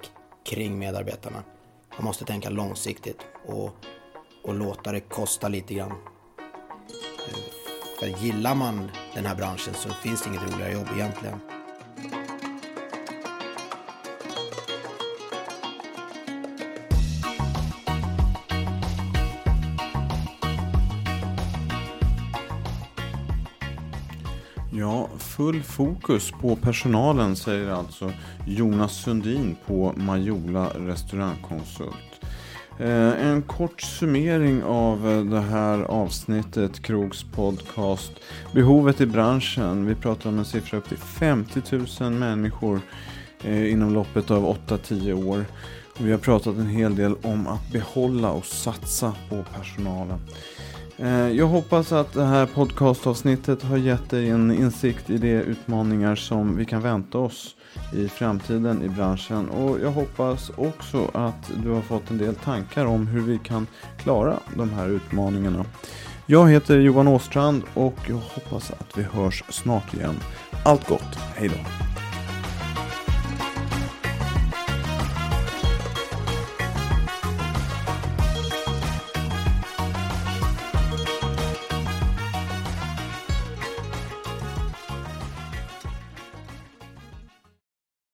kring 0.46 0.78
medarbetarna. 0.78 1.42
Man 1.96 2.04
måste 2.04 2.24
tänka 2.24 2.50
långsiktigt 2.50 3.18
och, 3.46 3.70
och 4.42 4.54
låta 4.54 4.92
det 4.92 5.00
kosta 5.00 5.48
lite 5.48 5.74
grann. 5.74 5.92
Eh, 7.28 7.38
för 8.00 8.24
gillar 8.24 8.54
man 8.54 8.90
den 9.14 9.26
här 9.26 9.34
branschen 9.34 9.74
så 9.74 9.88
finns 9.88 10.22
det 10.22 10.28
inget 10.28 10.42
roligare 10.42 10.72
jobb 10.72 10.88
egentligen. 10.94 11.53
Full 25.36 25.62
fokus 25.62 26.32
på 26.40 26.56
personalen 26.56 27.36
säger 27.36 27.70
alltså 27.70 28.12
Jonas 28.46 29.02
Sundin 29.02 29.56
på 29.66 29.92
Majola 29.96 30.70
restaurangkonsult. 30.74 32.20
Eh, 32.78 33.26
en 33.26 33.42
kort 33.42 33.80
summering 33.80 34.62
av 34.62 35.10
eh, 35.10 35.24
det 35.24 35.40
här 35.40 35.82
avsnittet, 35.82 36.82
Krogs 36.82 37.24
podcast. 37.24 38.12
Behovet 38.52 39.00
i 39.00 39.06
branschen. 39.06 39.86
Vi 39.86 39.94
pratar 39.94 40.30
om 40.30 40.38
en 40.38 40.44
siffra 40.44 40.78
upp 40.78 40.88
till 40.88 40.98
50 40.98 41.62
000 42.00 42.12
människor 42.12 42.80
eh, 43.44 43.72
inom 43.72 43.94
loppet 43.94 44.30
av 44.30 44.56
8-10 44.68 45.26
år. 45.26 45.44
Vi 45.98 46.10
har 46.10 46.18
pratat 46.18 46.56
en 46.56 46.68
hel 46.68 46.96
del 46.96 47.14
om 47.22 47.46
att 47.46 47.72
behålla 47.72 48.30
och 48.30 48.46
satsa 48.46 49.14
på 49.28 49.44
personalen. 49.54 50.20
Eh, 50.98 51.28
jag 51.28 51.46
hoppas 51.46 51.92
att 51.92 52.12
det 52.12 52.24
här 52.24 52.46
podcastavsnittet 52.46 53.62
har 53.62 53.76
gett 53.76 54.10
dig 54.10 54.30
en 54.30 54.50
insikt 54.50 55.10
i 55.10 55.18
de 55.18 55.32
utmaningar 55.32 56.14
som 56.14 56.56
vi 56.56 56.64
kan 56.64 56.82
vänta 56.82 57.18
oss 57.18 57.56
i 57.92 58.08
framtiden 58.08 58.82
i 58.82 58.88
branschen. 58.88 59.48
Och 59.48 59.80
jag 59.80 59.90
hoppas 59.90 60.50
också 60.56 61.10
att 61.14 61.52
du 61.62 61.70
har 61.70 61.80
fått 61.80 62.10
en 62.10 62.18
del 62.18 62.34
tankar 62.34 62.86
om 62.86 63.06
hur 63.06 63.20
vi 63.20 63.38
kan 63.38 63.66
klara 63.98 64.36
de 64.56 64.70
här 64.70 64.88
utmaningarna. 64.88 65.64
Jag 66.26 66.50
heter 66.50 66.78
Johan 66.78 67.08
Åstrand 67.08 67.62
och 67.74 67.98
jag 68.08 68.16
hoppas 68.16 68.70
att 68.70 68.98
vi 68.98 69.02
hörs 69.02 69.44
snart 69.48 69.94
igen. 69.94 70.14
Allt 70.64 70.88
gott, 70.88 71.18
hejdå! 71.36 71.56